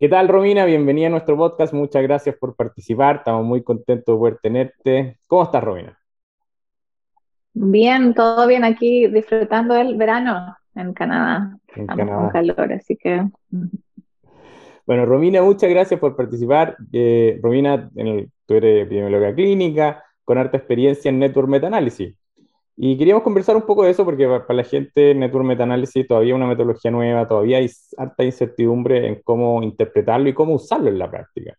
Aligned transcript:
¿Qué 0.00 0.08
tal, 0.08 0.28
Romina? 0.28 0.64
Bienvenida 0.64 1.08
a 1.08 1.10
nuestro 1.10 1.36
podcast. 1.36 1.74
Muchas 1.74 2.02
gracias 2.02 2.34
por 2.36 2.56
participar. 2.56 3.16
Estamos 3.16 3.44
muy 3.44 3.62
contentos 3.62 4.14
de 4.14 4.18
poder 4.18 4.38
tenerte. 4.42 5.18
¿Cómo 5.26 5.42
estás, 5.42 5.62
Romina? 5.62 5.98
Bien, 7.52 8.14
todo 8.14 8.46
bien 8.46 8.64
aquí, 8.64 9.08
disfrutando 9.08 9.74
del 9.74 9.96
verano 9.96 10.56
en 10.74 10.94
Canadá. 10.94 11.54
En 11.76 11.82
Estamos 11.82 11.98
Canadá. 12.06 12.18
con 12.22 12.30
calor, 12.30 12.72
así 12.72 12.96
que 12.96 13.28
Bueno, 14.86 15.04
Romina, 15.04 15.42
muchas 15.42 15.68
gracias 15.68 16.00
por 16.00 16.16
participar. 16.16 16.76
Eh, 16.92 17.38
Romina, 17.42 17.90
en 17.94 18.06
el- 18.06 18.30
tú 18.46 18.54
eres 18.54 18.86
epidemióloga 18.86 19.34
clínica 19.34 20.02
con 20.24 20.38
harta 20.38 20.56
experiencia 20.56 21.10
en 21.10 21.18
Network 21.18 21.48
Meta-Análisis. 21.48 22.14
Y 22.82 22.96
queríamos 22.96 23.22
conversar 23.22 23.56
un 23.56 23.62
poco 23.66 23.84
de 23.84 23.90
eso 23.90 24.06
porque 24.06 24.26
pa- 24.26 24.46
para 24.46 24.56
la 24.56 24.64
gente 24.64 25.14
Network 25.14 25.44
Meta-Análisis 25.44 26.06
todavía 26.08 26.32
es 26.32 26.36
una 26.36 26.46
metodología 26.46 26.90
nueva, 26.90 27.28
todavía 27.28 27.58
hay 27.58 27.68
harta 27.98 28.24
incertidumbre 28.24 29.06
en 29.06 29.20
cómo 29.22 29.62
interpretarlo 29.62 30.30
y 30.30 30.32
cómo 30.34 30.54
usarlo 30.54 30.88
en 30.88 30.98
la 30.98 31.10
práctica. 31.10 31.54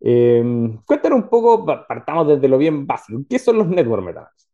Eh, 0.00 0.42
cuéntanos 0.86 1.18
un 1.24 1.28
poco, 1.28 1.66
pa- 1.66 1.86
partamos 1.86 2.28
desde 2.28 2.48
lo 2.48 2.56
bien 2.56 2.86
básico. 2.86 3.20
¿Qué 3.28 3.38
son 3.38 3.58
los 3.58 3.68
Network 3.68 4.02
Meta-Análisis? 4.04 4.48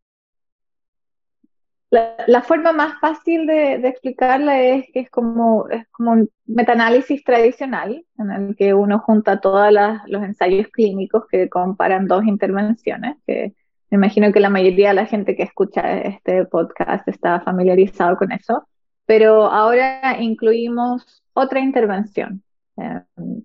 la, 1.91 2.17
la 2.27 2.43
forma 2.43 2.73
más 2.73 2.99
fácil 3.01 3.47
de, 3.47 3.79
de 3.79 3.89
explicarla 3.89 4.61
es 4.61 4.87
que 4.93 5.01
es 5.01 5.11
como, 5.11 5.69
es 5.69 5.87
como 5.91 6.11
un 6.13 6.29
metaanálisis 6.47 7.23
tradicional 7.25 8.05
en 8.19 8.31
el 8.31 8.57
que 8.57 8.75
uno 8.75 8.99
junta 8.99 9.41
todos 9.41 9.73
los 10.07 10.23
ensayos 10.23 10.67
clínicos 10.69 11.25
que 11.31 11.49
comparan 11.49 12.07
dos 12.07 12.25
intervenciones, 12.25 13.17
que 13.27 13.55
me 13.91 13.97
imagino 13.97 14.33
que 14.33 14.41
la 14.41 14.51
mayoría 14.51 14.89
de 14.89 14.95
la 14.95 15.07
gente 15.07 15.37
que 15.37 15.43
escucha 15.45 15.99
este 16.01 16.45
podcast 16.47 17.07
está 17.09 17.41
familiarizado 17.41 18.17
con 18.17 18.33
eso, 18.33 18.69
pero 19.07 19.47
ahora 19.47 20.21
incluimos 20.21 21.23
otra 21.33 21.61
intervención. 21.61 22.43
eh, 22.77 23.03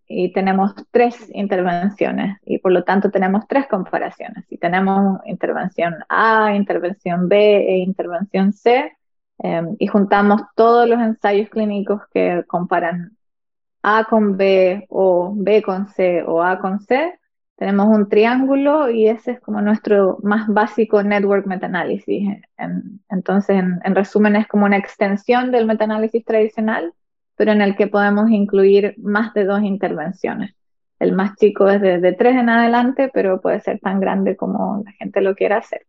y 0.07 0.31
tenemos 0.33 0.73
tres 0.91 1.29
intervenciones 1.33 2.37
y 2.45 2.59
por 2.59 2.71
lo 2.71 2.83
tanto 2.83 3.09
tenemos 3.11 3.47
tres 3.47 3.67
comparaciones. 3.67 4.45
Y 4.49 4.57
tenemos 4.57 5.19
intervención 5.25 5.95
A, 6.09 6.53
intervención 6.55 7.27
B 7.29 7.35
e 7.67 7.77
intervención 7.79 8.53
C 8.53 8.91
eh, 9.43 9.61
y 9.79 9.87
juntamos 9.87 10.41
todos 10.55 10.87
los 10.87 10.99
ensayos 11.01 11.49
clínicos 11.49 12.01
que 12.13 12.43
comparan 12.47 13.17
A 13.83 14.05
con 14.05 14.37
B 14.37 14.85
o 14.89 15.33
B 15.35 15.61
con 15.63 15.87
C 15.87 16.23
o 16.25 16.41
A 16.43 16.59
con 16.59 16.79
C. 16.81 17.19
Tenemos 17.57 17.87
un 17.87 18.09
triángulo 18.09 18.89
y 18.89 19.07
ese 19.07 19.31
es 19.33 19.39
como 19.41 19.61
nuestro 19.61 20.17
más 20.23 20.47
básico 20.47 21.03
network 21.03 21.45
metaanálisis. 21.47 22.29
En- 22.57 23.01
entonces, 23.09 23.57
en, 23.57 23.79
en 23.83 23.95
resumen, 23.95 24.35
es 24.35 24.47
como 24.47 24.65
una 24.65 24.77
extensión 24.77 25.51
del 25.51 25.65
metaanálisis 25.65 26.23
tradicional 26.25 26.93
pero 27.35 27.51
en 27.51 27.61
el 27.63 27.75
que 27.75 27.87
podemos 27.87 28.29
incluir 28.29 28.93
más 28.99 29.33
de 29.33 29.45
dos 29.45 29.63
intervenciones. 29.63 30.55
El 30.99 31.13
más 31.13 31.35
chico 31.35 31.67
es 31.67 31.81
de, 31.81 31.99
de 31.99 32.13
tres 32.13 32.35
en 32.35 32.47
adelante, 32.49 33.09
pero 33.11 33.41
puede 33.41 33.59
ser 33.59 33.79
tan 33.79 33.99
grande 33.99 34.35
como 34.37 34.83
la 34.85 34.91
gente 34.93 35.19
lo 35.19 35.33
quiera 35.35 35.57
hacer. 35.57 35.81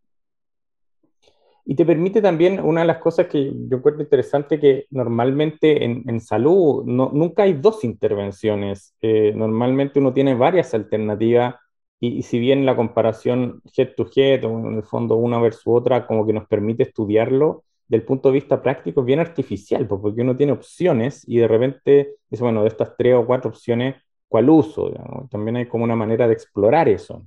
Y 1.66 1.74
te 1.76 1.86
permite 1.86 2.20
también, 2.20 2.60
una 2.60 2.82
de 2.82 2.86
las 2.86 2.98
cosas 2.98 3.26
que 3.26 3.50
yo 3.68 3.78
encuentro 3.78 4.02
interesante, 4.02 4.60
que 4.60 4.86
normalmente 4.90 5.84
en, 5.84 6.02
en 6.06 6.20
salud 6.20 6.84
no, 6.84 7.10
nunca 7.12 7.44
hay 7.44 7.54
dos 7.54 7.84
intervenciones, 7.84 8.94
Eh, 9.00 9.32
normalmente 9.34 9.98
uno 9.98 10.12
tiene 10.12 10.34
varias 10.34 10.74
alternativas 10.74 11.54
y, 12.00 12.22
si 12.22 12.38
bien 12.38 12.66
la 12.66 12.76
comparación 12.76 13.62
head 13.76 13.94
to 13.96 14.06
head, 14.14 14.44
o 14.44 14.58
en 14.68 14.76
el 14.76 14.82
fondo 14.84 15.16
una 15.16 15.38
versus 15.40 15.64
otra, 15.66 16.06
como 16.06 16.26
que 16.26 16.32
nos 16.34 16.46
permite 16.46 16.82
estudiarlo, 16.82 17.64
del 17.88 18.02
punto 18.02 18.28
de 18.28 18.34
vista 18.34 18.60
práctico 18.62 19.00
es 19.00 19.06
bien 19.06 19.20
artificial, 19.20 19.86
porque 19.86 20.20
uno 20.22 20.36
tiene 20.36 20.52
opciones 20.52 21.22
y 21.26 21.38
de 21.38 21.48
repente 21.48 22.16
dice, 22.30 22.42
bueno, 22.42 22.62
de 22.62 22.68
estas 22.68 22.94
tres 22.96 23.14
o 23.14 23.26
cuatro 23.26 23.50
opciones, 23.50 23.96
¿cuál 24.28 24.50
uso? 24.50 24.90
También 25.30 25.56
hay 25.56 25.66
como 25.66 25.84
una 25.84 25.96
manera 25.96 26.26
de 26.26 26.34
explorar 26.34 26.88
eso. 26.88 27.24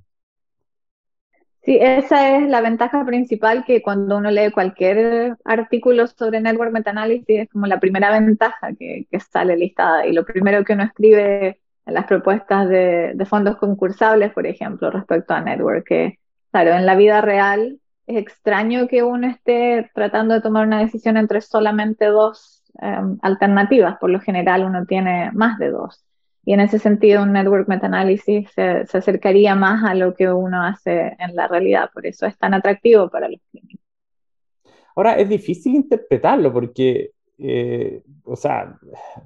Sí, 1.68 1.78
esa 1.82 2.38
es 2.38 2.48
la 2.48 2.62
ventaja 2.62 3.04
principal 3.06 3.66
que 3.66 3.82
cuando 3.82 4.16
uno 4.18 4.32
lee 4.32 4.52
cualquier 4.52 5.36
artículo 5.44 6.08
sobre 6.08 6.40
network 6.40 6.72
metaanálisis 6.72 7.26
es 7.42 7.50
como 7.50 7.68
la 7.68 7.78
primera 7.82 8.10
ventaja 8.18 8.70
que, 8.80 9.06
sale 9.30 9.58
listada 9.58 10.08
y 10.08 10.14
lo 10.14 10.24
primero 10.24 10.64
que 10.64 10.74
uno 10.74 10.84
escribe 10.84 11.60
en 11.86 11.94
las 11.94 12.06
propuestas 12.06 12.70
de, 12.70 13.12
de 13.16 13.26
fondos 13.26 13.58
concursables, 13.58 14.32
por 14.32 14.48
ejemplo, 14.48 14.90
respecto 14.92 15.34
a 15.34 15.42
network, 15.42 15.86
que 15.86 16.20
claro, 16.52 16.72
en 16.72 16.86
la 16.86 16.96
vida 16.96 17.20
real 17.20 17.82
es 18.06 18.18
extraño 18.18 18.88
que 18.88 19.04
uno 19.04 19.28
esté 19.28 19.92
tratando 19.94 20.36
de 20.36 20.42
tomar 20.42 20.66
una 20.66 20.80
decisión 20.80 21.18
entre 21.18 21.42
solamente 21.42 22.06
dos 22.06 22.64
eh, 22.82 23.02
alternativas. 23.22 23.98
Por 24.00 24.12
lo 24.12 24.22
general 24.22 24.64
uno 24.64 24.86
tiene 24.86 25.32
más 25.34 25.60
de 25.60 25.72
dos. 25.72 26.07
Y 26.48 26.54
en 26.54 26.62
ese 26.62 26.80
sentido 26.80 27.24
un 27.24 27.34
network 27.34 27.68
metaanálisis 27.68 28.50
se, 28.52 28.86
se 28.86 28.98
acercaría 28.98 29.54
más 29.54 29.84
a 29.84 29.94
lo 29.94 30.14
que 30.14 30.32
uno 30.32 30.64
hace 30.64 31.14
en 31.20 31.36
la 31.36 31.46
realidad. 31.50 31.90
Por 31.94 32.06
eso 32.06 32.26
es 32.26 32.38
tan 32.38 32.54
atractivo 32.54 33.10
para 33.10 33.28
los 33.28 33.42
clínicos. 33.52 33.86
Ahora, 34.96 35.18
es 35.18 35.28
difícil 35.28 35.76
interpretarlo 35.76 36.54
porque, 36.54 37.12
eh, 37.38 38.02
o 38.24 38.38
sea, 38.38 38.80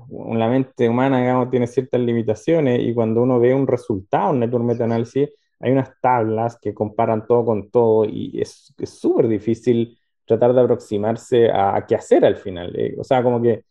la 0.09 0.47
mente 0.47 0.89
humana, 0.89 1.19
digamos, 1.19 1.51
tiene 1.51 1.67
ciertas 1.67 2.01
limitaciones 2.01 2.79
y 2.81 2.91
cuando 2.91 3.21
uno 3.21 3.39
ve 3.39 3.53
un 3.53 3.67
resultado, 3.67 4.31
un 4.31 4.39
network 4.39 4.65
meta-análisis, 4.65 5.29
hay 5.59 5.71
unas 5.73 5.91
tablas 6.01 6.57
que 6.59 6.73
comparan 6.73 7.27
todo 7.27 7.45
con 7.45 7.69
todo 7.69 8.03
y 8.05 8.41
es 8.41 8.73
súper 8.83 9.27
difícil 9.27 9.95
tratar 10.25 10.55
de 10.55 10.61
aproximarse 10.61 11.51
a, 11.51 11.75
a, 11.75 11.85
qué 11.85 11.93
hacer 11.93 12.25
al 12.25 12.37
final. 12.37 12.75
Eh, 12.75 12.95
o 12.97 13.03
sea, 13.03 13.21
como 13.21 13.39
que 13.39 13.63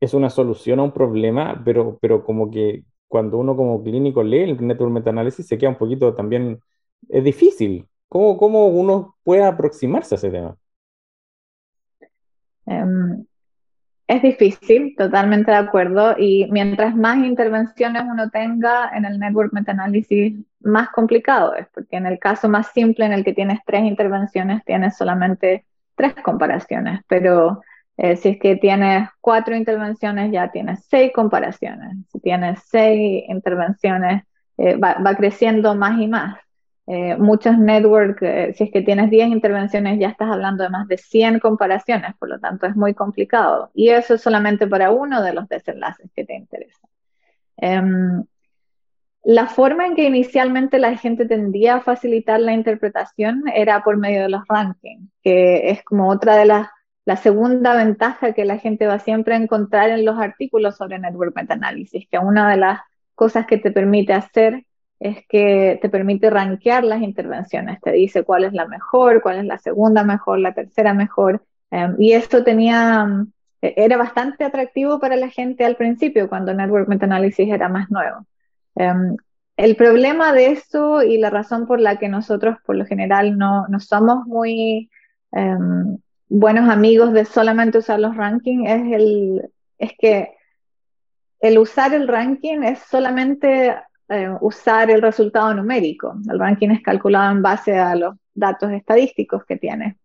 es 0.00 0.12
una 0.12 0.28
solución 0.28 0.80
a 0.80 0.82
un 0.82 0.92
problema, 0.92 1.62
pero, 1.64 1.98
pero 2.00 2.24
como 2.24 2.50
que 2.50 2.82
cuando 3.08 3.38
uno 3.38 3.56
como 3.56 3.82
clínico 3.82 4.22
lee 4.22 4.42
el 4.42 4.66
network 4.66 4.92
meta-análisis 4.92 5.46
se 5.46 5.58
queda 5.58 5.70
un 5.70 5.76
poquito 5.76 6.14
también, 6.14 6.60
es 7.08 7.24
difícil. 7.24 7.86
¿Cómo, 8.08 8.36
¿Cómo 8.36 8.66
uno 8.66 9.16
puede 9.24 9.44
aproximarse 9.44 10.14
a 10.14 10.18
ese 10.18 10.30
tema? 10.30 10.56
Um, 12.64 13.24
es 14.08 14.22
difícil, 14.22 14.94
totalmente 14.96 15.50
de 15.50 15.56
acuerdo, 15.56 16.14
y 16.16 16.48
mientras 16.50 16.94
más 16.94 17.18
intervenciones 17.18 18.02
uno 18.08 18.30
tenga 18.30 18.90
en 18.94 19.04
el 19.04 19.18
network 19.18 19.52
metaanálisis, 19.52 20.34
más 20.60 20.90
complicado 20.90 21.54
es, 21.54 21.66
porque 21.74 21.96
en 21.96 22.06
el 22.06 22.18
caso 22.18 22.48
más 22.48 22.68
simple 22.72 23.04
en 23.04 23.12
el 23.12 23.24
que 23.24 23.32
tienes 23.32 23.58
tres 23.66 23.82
intervenciones, 23.82 24.64
tienes 24.64 24.96
solamente 24.96 25.64
tres 25.96 26.14
comparaciones, 26.22 27.00
pero 27.08 27.62
eh, 27.96 28.16
si 28.16 28.30
es 28.30 28.38
que 28.38 28.56
tienes 28.56 29.08
cuatro 29.20 29.56
intervenciones, 29.56 30.30
ya 30.32 30.50
tienes 30.50 30.84
seis 30.88 31.12
comparaciones. 31.14 31.96
Si 32.12 32.20
tienes 32.20 32.60
seis 32.68 33.24
intervenciones, 33.28 34.24
eh, 34.58 34.76
va, 34.76 34.94
va, 34.94 35.14
creciendo 35.14 35.74
más 35.74 36.00
y 36.00 36.06
más. 36.08 36.36
Eh, 36.88 37.16
muchos 37.16 37.58
networks, 37.58 38.22
eh, 38.22 38.54
si 38.56 38.64
es 38.64 38.70
que 38.70 38.80
tienes 38.80 39.10
10 39.10 39.28
intervenciones, 39.28 39.98
ya 39.98 40.08
estás 40.08 40.30
hablando 40.30 40.62
de 40.62 40.70
más 40.70 40.86
de 40.86 40.96
100 40.96 41.40
comparaciones, 41.40 42.14
por 42.16 42.28
lo 42.28 42.38
tanto 42.38 42.66
es 42.66 42.76
muy 42.76 42.94
complicado. 42.94 43.70
Y 43.74 43.88
eso 43.88 44.14
es 44.14 44.22
solamente 44.22 44.68
para 44.68 44.92
uno 44.92 45.20
de 45.22 45.32
los 45.32 45.48
desenlaces 45.48 46.08
que 46.14 46.24
te 46.24 46.34
interesan. 46.34 46.88
Em, 47.56 48.24
la 49.24 49.46
forma 49.48 49.86
en 49.86 49.96
que 49.96 50.04
inicialmente 50.04 50.78
la 50.78 50.96
gente 50.96 51.26
tendía 51.26 51.76
a 51.76 51.80
facilitar 51.80 52.40
la 52.40 52.52
interpretación 52.52 53.44
era 53.52 53.82
por 53.82 53.96
medio 53.96 54.22
de 54.22 54.28
los 54.28 54.42
rankings, 54.48 55.10
que 55.22 55.70
es 55.70 55.82
como 55.82 56.08
otra 56.08 56.36
de 56.36 56.46
las, 56.46 56.68
la 57.06 57.16
segunda 57.16 57.74
ventaja 57.74 58.32
que 58.32 58.44
la 58.44 58.58
gente 58.58 58.86
va 58.86 58.98
siempre 58.98 59.34
a 59.34 59.38
encontrar 59.38 59.90
en 59.90 60.04
los 60.04 60.18
artículos 60.18 60.76
sobre 60.76 60.98
network 60.98 61.34
metaanálisis, 61.36 62.06
que 62.10 62.18
una 62.18 62.50
de 62.50 62.56
las 62.56 62.80
cosas 63.14 63.46
que 63.46 63.58
te 63.58 63.70
permite 63.70 64.12
hacer 64.12 64.66
es 64.98 65.24
que 65.28 65.78
te 65.80 65.88
permite 65.88 66.30
rankear 66.30 66.82
las 66.82 67.02
intervenciones, 67.02 67.80
te 67.80 67.92
dice 67.92 68.24
cuál 68.24 68.44
es 68.44 68.52
la 68.52 68.66
mejor, 68.66 69.22
cuál 69.22 69.38
es 69.38 69.44
la 69.44 69.56
segunda 69.56 70.02
mejor, 70.02 70.40
la 70.40 70.52
tercera 70.52 70.94
mejor, 70.94 71.44
um, 71.70 71.94
y 71.96 72.12
esto 72.12 72.42
tenía, 72.42 73.06
era 73.60 73.96
bastante 73.96 74.42
atractivo 74.42 74.98
para 74.98 75.14
la 75.14 75.28
gente 75.28 75.64
al 75.64 75.76
principio, 75.76 76.28
cuando 76.28 76.54
Network 76.54 76.88
Meta-Análisis 76.88 77.48
era 77.48 77.68
más 77.68 77.88
nuevo. 77.88 78.26
Um, 78.74 79.16
el 79.56 79.76
problema 79.76 80.32
de 80.32 80.48
eso 80.48 81.02
y 81.02 81.18
la 81.18 81.30
razón 81.30 81.68
por 81.68 81.78
la 81.78 81.98
que 81.98 82.08
nosotros 82.08 82.56
por 82.66 82.74
lo 82.74 82.84
general 82.84 83.38
no, 83.38 83.68
no 83.68 83.78
somos 83.78 84.26
muy 84.26 84.90
um, 85.30 85.98
buenos 86.28 86.68
amigos 86.68 87.12
de 87.12 87.24
solamente 87.24 87.78
usar 87.78 88.00
los 88.00 88.16
rankings 88.16 88.68
es, 88.68 88.92
el, 88.92 89.50
es 89.78 89.92
que 89.98 90.34
el 91.40 91.58
usar 91.58 91.94
el 91.94 92.08
ranking 92.08 92.62
es 92.62 92.80
solamente 92.80 93.76
eh, 94.08 94.30
usar 94.40 94.90
el 94.90 95.02
resultado 95.02 95.52
numérico. 95.54 96.14
El 96.30 96.38
ranking 96.38 96.70
es 96.70 96.82
calculado 96.82 97.32
en 97.32 97.42
base 97.42 97.78
a 97.78 97.94
los 97.94 98.14
datos 98.34 98.70
estadísticos 98.72 99.44
que 99.44 99.56
tiene. 99.56 99.98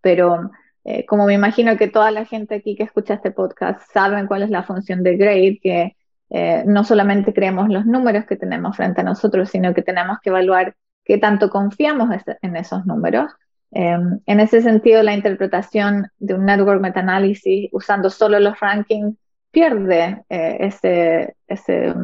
Pero 0.00 0.50
eh, 0.84 1.04
como 1.06 1.26
me 1.26 1.34
imagino 1.34 1.76
que 1.76 1.88
toda 1.88 2.10
la 2.10 2.24
gente 2.24 2.56
aquí 2.56 2.76
que 2.76 2.84
escucha 2.84 3.14
este 3.14 3.30
podcast 3.30 3.80
saben 3.92 4.26
cuál 4.26 4.42
es 4.42 4.50
la 4.50 4.62
función 4.62 5.02
de 5.02 5.16
grade, 5.16 5.58
que 5.62 5.96
eh, 6.30 6.64
no 6.66 6.84
solamente 6.84 7.32
creemos 7.32 7.68
los 7.68 7.86
números 7.86 8.24
que 8.26 8.36
tenemos 8.36 8.76
frente 8.76 9.00
a 9.00 9.04
nosotros, 9.04 9.50
sino 9.50 9.74
que 9.74 9.82
tenemos 9.82 10.18
que 10.22 10.30
evaluar 10.30 10.76
qué 11.04 11.18
tanto 11.18 11.50
confiamos 11.50 12.10
en 12.42 12.56
esos 12.56 12.86
números. 12.86 13.32
Um, 13.70 14.20
en 14.24 14.40
ese 14.40 14.62
sentido, 14.62 15.02
la 15.02 15.14
interpretación 15.14 16.10
de 16.18 16.34
un 16.34 16.46
network 16.46 16.80
metaanálisis 16.80 17.68
usando 17.72 18.08
solo 18.08 18.40
los 18.40 18.58
rankings 18.58 19.14
pierde 19.50 20.24
eh, 20.28 20.56
ese, 20.60 21.36
ese 21.46 21.94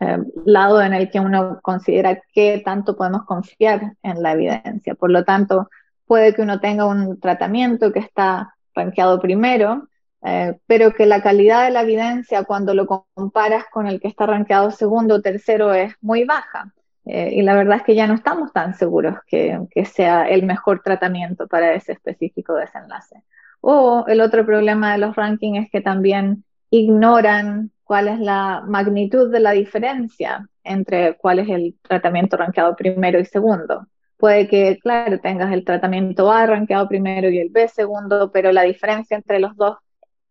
eh, 0.00 0.18
lado 0.44 0.82
en 0.82 0.92
el 0.92 1.10
que 1.10 1.20
uno 1.20 1.60
considera 1.62 2.20
qué 2.32 2.62
tanto 2.64 2.96
podemos 2.96 3.24
confiar 3.24 3.94
en 4.02 4.22
la 4.22 4.32
evidencia. 4.32 4.94
Por 4.94 5.10
lo 5.10 5.24
tanto, 5.24 5.70
puede 6.06 6.34
que 6.34 6.42
uno 6.42 6.60
tenga 6.60 6.86
un 6.86 7.20
tratamiento 7.20 7.92
que 7.92 8.00
está 8.00 8.54
rankeado 8.74 9.20
primero, 9.20 9.88
eh, 10.22 10.58
pero 10.66 10.92
que 10.94 11.06
la 11.06 11.22
calidad 11.22 11.64
de 11.64 11.70
la 11.70 11.82
evidencia 11.82 12.44
cuando 12.44 12.74
lo 12.74 12.86
comparas 12.86 13.64
con 13.70 13.86
el 13.86 14.00
que 14.00 14.08
está 14.08 14.26
rankeado 14.26 14.70
segundo 14.70 15.16
o 15.16 15.22
tercero 15.22 15.74
es 15.74 15.94
muy 16.00 16.24
baja. 16.24 16.72
Y 17.06 17.42
la 17.42 17.54
verdad 17.54 17.78
es 17.78 17.82
que 17.82 17.94
ya 17.94 18.06
no 18.06 18.14
estamos 18.14 18.52
tan 18.52 18.74
seguros 18.74 19.16
que, 19.26 19.60
que 19.70 19.84
sea 19.84 20.28
el 20.28 20.44
mejor 20.44 20.80
tratamiento 20.82 21.46
para 21.46 21.74
ese 21.74 21.92
específico 21.92 22.54
desenlace. 22.54 23.22
O 23.60 24.04
el 24.08 24.20
otro 24.20 24.44
problema 24.44 24.92
de 24.92 24.98
los 24.98 25.16
rankings 25.16 25.64
es 25.64 25.70
que 25.70 25.80
también 25.80 26.44
ignoran 26.70 27.70
cuál 27.84 28.08
es 28.08 28.18
la 28.18 28.62
magnitud 28.66 29.30
de 29.30 29.40
la 29.40 29.52
diferencia 29.52 30.48
entre 30.64 31.16
cuál 31.16 31.38
es 31.38 31.48
el 31.48 31.76
tratamiento 31.82 32.36
rankeado 32.36 32.74
primero 32.74 33.20
y 33.20 33.24
segundo. 33.24 33.86
Puede 34.16 34.48
que, 34.48 34.78
claro, 34.78 35.20
tengas 35.20 35.52
el 35.52 35.64
tratamiento 35.64 36.32
A 36.32 36.46
rankeado 36.46 36.88
primero 36.88 37.28
y 37.28 37.38
el 37.38 37.50
B 37.50 37.68
segundo, 37.68 38.30
pero 38.32 38.52
la 38.52 38.62
diferencia 38.62 39.16
entre 39.16 39.38
los 39.38 39.56
dos 39.56 39.76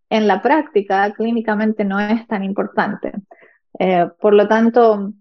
en 0.09 0.27
la 0.27 0.41
práctica 0.41 1.11
clínicamente 1.13 1.85
no 1.85 1.99
es 1.99 2.27
tan 2.27 2.43
importante. 2.43 3.11
Eh, 3.79 4.07
por 4.19 4.33
lo 4.33 4.47
tanto, 4.47 5.13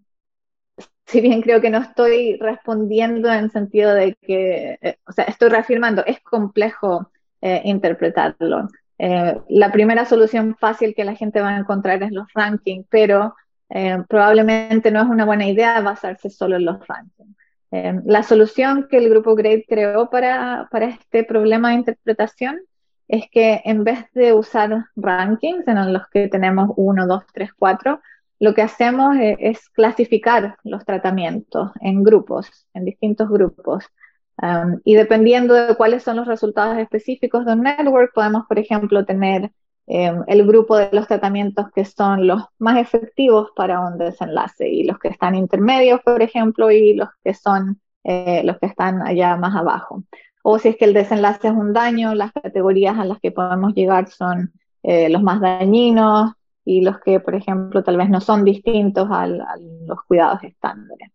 si 1.07 1.21
bien 1.21 1.43
creo 1.43 1.61
que 1.61 1.71
no 1.71 1.79
estoy 1.79 2.37
respondiendo 2.37 3.33
en 3.33 3.51
sentido 3.51 3.95
de 3.95 4.17
que, 4.21 4.79
eh, 4.81 4.97
o 5.07 5.13
sea, 5.13 5.25
estoy 5.25 5.51
reafirmando, 5.51 6.05
es 6.07 6.21
complejo 6.21 7.11
eh, 7.45 7.61
interpretarlo. 7.65 8.69
Eh, 8.99 9.37
la 9.49 9.73
primera 9.73 10.05
solución 10.05 10.55
fácil 10.55 10.95
que 10.95 11.05
la 11.05 11.17
gente 11.17 11.41
va 11.41 11.49
a 11.49 11.59
encontrar 11.59 12.01
es 12.05 12.13
los 12.13 12.29
rankings, 12.35 12.87
pero 12.89 13.35
eh, 13.69 13.99
probablemente 14.09 14.93
no 14.93 15.03
es 15.03 15.09
una 15.09 15.25
buena 15.25 15.49
idea 15.49 15.81
basarse 15.81 16.31
solo 16.31 16.55
en 16.55 16.67
los 16.67 16.87
rankings. 16.87 17.37
la 18.05 18.23
solución 18.23 18.87
que 18.89 18.99
el 18.99 19.09
grupo 19.09 19.35
GRADE 19.35 19.65
creó 19.67 20.09
para, 20.09 20.69
para 20.71 20.87
este 20.87 21.25
problema 21.25 21.71
de 21.71 21.77
interpretación 21.77 22.61
es 23.09 23.25
que 23.31 23.61
en 23.65 23.83
vez 23.83 24.07
de 24.15 24.35
usar 24.35 24.87
rankings 24.95 25.67
en 25.67 25.93
los 25.93 26.07
que 26.09 26.29
tenemos 26.29 26.71
1, 26.77 27.07
2, 27.07 27.25
3, 27.33 27.51
4, 27.59 28.01
lo 28.43 28.55
que 28.55 28.63
hacemos 28.63 29.15
es 29.21 29.69
clasificar 29.69 30.57
los 30.65 30.85
tratamientos 30.85 31.71
en 31.81 32.03
grupos, 32.03 32.51
en 32.75 32.85
distintos 32.85 33.29
grupos. 33.29 33.85
Um, 34.43 34.81
y 34.83 34.95
dependiendo 34.95 35.55
de 35.55 35.77
cuáles 35.77 36.03
son 36.03 36.17
los 36.17 36.27
resultados 36.27 36.77
específicos 36.79 37.47
de 37.47 37.53
un 37.53 37.61
network, 37.61 38.13
podemos, 38.13 38.45
por 38.49 38.59
ejemplo, 38.59 39.05
tener 39.05 39.53
em, 39.87 40.25
el 40.27 40.45
grupo 40.45 40.77
de 40.77 40.89
los 40.91 41.07
tratamientos 41.07 41.67
que 41.73 41.85
son 41.85 42.27
los 42.27 42.43
más 42.59 42.79
efectivos 42.79 43.51
para 43.55 43.79
un 43.79 43.97
desenlace 43.97 44.69
y 44.69 44.83
los 44.83 44.99
que 44.99 45.09
están 45.11 45.37
intermedios, 45.37 46.01
por 46.01 46.21
ejemplo, 46.21 46.73
y 46.73 46.95
los 46.95 47.11
que 47.23 47.35
son 47.35 47.81
eh, 48.03 48.43
los 48.43 48.59
que 48.59 48.67
están 48.67 49.03
allá 49.03 49.37
más 49.37 49.55
abajo. 49.55 50.03
O 50.43 50.59
si 50.59 50.71
es 50.71 50.77
que 50.77 50.87
el 50.87 50.95
desenlace 50.95 51.47
es 51.47 51.55
un 51.55 51.73
daño, 51.73 52.17
las 52.17 52.33
categorías 52.33 52.99
a 52.99 53.05
las 53.05 53.21
que 53.21 53.31
podemos 53.31 53.73
llegar 53.75 54.09
son 54.09 54.53
eh, 54.83 55.09
los 55.11 55.23
más 55.23 55.41
dañinos 55.41 56.33
y 56.65 56.83
los 56.83 57.01
que, 57.01 57.21
por 57.21 57.35
ejemplo, 57.35 57.83
tal 57.83 57.97
vez 57.97 58.09
no 58.11 58.21
son 58.21 58.45
distintos 58.45 59.09
a 59.11 59.27
los 59.27 60.03
cuidados 60.07 60.43
estándares. 60.45 61.11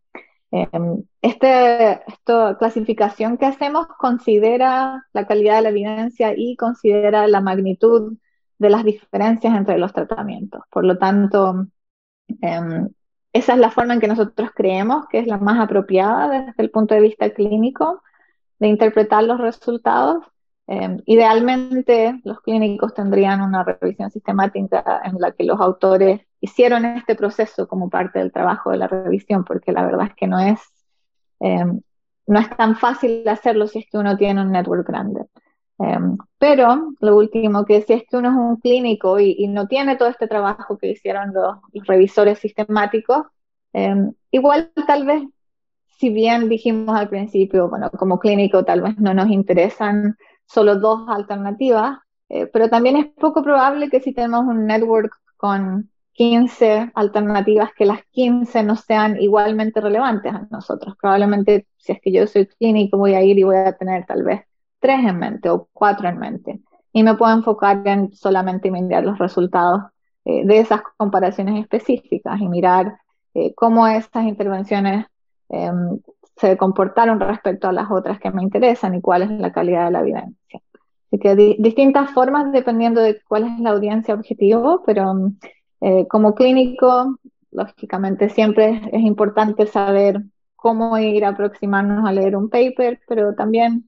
Em, 0.52 1.04
este, 1.22 2.02
esta 2.10 2.58
clasificación 2.58 3.38
que 3.38 3.46
hacemos 3.46 3.88
considera 3.98 5.06
la 5.14 5.28
calidad 5.28 5.58
de 5.58 5.62
la 5.64 5.70
evidencia 5.70 6.34
y 6.36 6.56
considera 6.56 7.28
la 7.28 7.42
magnitud 7.42 8.18
de 8.58 8.70
las 8.70 8.84
diferencias 8.86 9.56
entre 9.56 9.78
los 9.78 9.94
tratamientos. 9.94 10.62
Por 10.72 10.86
lo 10.86 10.98
tanto, 10.98 11.68
em, 12.42 12.90
esa 13.34 13.54
es 13.54 13.60
la 13.60 13.72
forma 13.72 13.94
en 13.94 14.00
que 14.00 14.08
nosotros 14.08 14.52
creemos 14.56 15.08
que 15.10 15.20
es 15.20 15.28
la 15.28 15.38
más 15.38 15.60
apropiada 15.60 16.30
desde 16.30 16.64
el 16.64 16.72
punto 16.72 16.96
de 16.96 17.02
vista 17.02 17.30
clínico 17.32 18.02
de 18.60 18.68
interpretar 18.68 19.24
los 19.24 19.40
resultados. 19.40 20.26
Em, 20.70 20.98
idealmente, 21.06 22.20
los 22.26 22.42
clínicos 22.42 22.94
tendrían 22.94 23.42
una 23.42 23.64
revisión 23.64 24.12
sistemática 24.12 25.02
en 25.06 25.16
la 25.18 25.32
que 25.32 25.46
los 25.46 25.62
autores 25.62 26.22
hicieron 26.42 26.84
este 26.84 27.16
proceso 27.16 27.70
como 27.70 27.90
parte 27.90 28.20
del 28.20 28.34
trabajo 28.34 28.72
de 28.72 28.78
la 28.78 28.88
revisión, 28.88 29.46
porque 29.46 29.72
la 29.72 29.86
verdad 29.86 30.08
es 30.08 30.16
que 30.16 30.28
no 30.28 30.40
es, 30.40 30.60
eh, 31.40 31.64
no 32.28 32.40
es 32.40 32.50
tan 32.58 32.76
fácil 32.76 33.26
hacerlo 33.30 33.68
si 33.68 33.80
es 33.80 33.86
que 33.90 33.98
uno 33.98 34.18
tiene 34.18 34.42
un 34.42 34.52
network 34.52 34.86
grande. 34.86 35.22
Eh, 35.80 36.00
pero 36.38 36.92
lo 37.00 37.16
último, 37.16 37.64
que 37.64 37.82
si 37.84 37.94
es 37.94 38.04
que 38.10 38.18
uno 38.18 38.30
es 38.30 38.36
un 38.36 38.58
clínico 38.58 39.20
y, 39.22 39.48
no 39.48 39.68
tiene 39.68 39.96
todo 39.96 40.10
este 40.10 40.28
trabajo 40.28 40.78
que 40.78 40.92
hicieron 40.92 41.34
los, 41.34 41.60
revisores 41.88 42.40
sistemáticos, 42.40 43.26
igual 44.32 44.72
tal 44.88 45.06
vez, 45.06 45.24
si 45.86 46.10
bien 46.10 46.50
dijimos 46.50 46.98
al 46.98 47.10
principio, 47.10 47.70
bueno, 47.70 47.90
como 47.92 48.20
clínico 48.20 48.66
tal 48.66 48.82
vez 48.82 48.98
no 48.98 49.14
nos 49.14 49.30
interesan 49.30 50.18
solo 50.48 50.80
dos 50.80 51.08
alternativas, 51.10 52.00
pero 52.52 52.70
también 52.70 52.98
es 52.98 53.06
poco 53.08 53.44
probable 53.44 53.90
que 53.90 54.02
si 54.02 54.14
tenemos 54.14 54.46
un 54.46 54.66
network 54.66 55.14
con 55.38 55.90
15 56.18 56.92
alternativas 56.96 57.70
que 57.78 57.86
las 57.86 58.04
15 58.12 58.64
no 58.64 58.76
sean 58.76 59.22
igualmente 59.22 59.80
relevantes 59.80 60.34
a 60.34 60.48
nosotros. 60.50 60.96
Probablemente 61.00 61.68
si 61.78 61.92
es 61.92 62.02
que 62.02 62.12
yo 62.12 62.26
soy 62.26 62.48
clínico 62.48 62.98
voy 62.98 63.14
a 63.14 63.22
ir 63.22 63.38
y 63.38 63.44
voy 63.44 63.58
a 63.58 63.78
tener 63.78 64.06
tal 64.08 64.24
vez 64.24 64.42
tres 64.80 65.00
en 65.06 65.20
mente 65.20 65.50
o 65.52 65.70
cuatro 65.72 66.10
en 66.10 66.18
mente. 66.18 66.60
Y 66.92 67.04
me 67.04 67.14
puedo 67.16 67.32
enfocar 67.34 67.88
en 67.88 68.12
solamente 68.14 68.72
mirar 68.72 69.04
los 69.04 69.20
resultados 69.20 69.84
eh, 70.26 70.44
de 70.44 70.60
esas 70.60 70.82
comparaciones 70.98 71.62
específicas 71.62 72.42
y 72.42 72.48
mirar 72.48 72.98
eh, 73.36 73.54
cómo 73.54 73.88
estas 73.88 74.26
intervenciones 74.26 75.06
em, 75.50 76.00
se 76.38 76.58
comportaron 76.58 77.20
respecto 77.20 77.68
a 77.68 77.74
las 77.74 77.90
otras 77.92 78.20
que 78.20 78.32
me 78.32 78.44
interesan 78.44 78.96
y 78.96 79.02
cuál 79.02 79.24
es 79.24 79.32
la 79.32 79.52
calidad 79.52 79.86
de 79.86 79.92
la 79.92 80.02
evidencia. 80.02 80.62
Así 81.08 81.20
que 81.20 81.36
distintas 81.36 82.12
formas 82.12 82.52
dependiendo 82.52 83.02
de 83.02 83.22
cuál 83.28 83.46
es 83.46 83.60
la 83.60 83.72
audiencia 83.72 84.14
objetivo, 84.14 84.84
pero 84.86 85.32
eh, 85.82 86.06
como 86.08 86.36
clínico, 86.36 87.18
lógicamente 87.52 88.30
siempre 88.30 88.82
es 88.92 89.02
importante 89.02 89.68
saber 89.68 90.22
cómo 90.56 90.98
ir 90.98 91.24
a 91.24 91.30
aproximarnos 91.30 92.08
a 92.08 92.12
leer 92.12 92.36
un 92.36 92.50
paper, 92.50 93.00
pero 93.08 93.34
también 93.36 93.88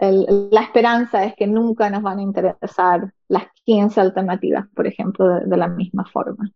la 0.00 0.60
esperanza 0.62 1.24
es 1.24 1.34
que 1.34 1.46
nunca 1.46 1.90
nos 1.90 2.02
van 2.02 2.18
a 2.18 2.22
interesar 2.22 3.12
las 3.26 3.44
15 3.64 4.00
alternativas, 4.00 4.66
por 4.74 4.86
ejemplo, 4.86 5.40
de 5.40 5.56
la 5.56 5.68
misma 5.68 6.04
forma. 6.04 6.50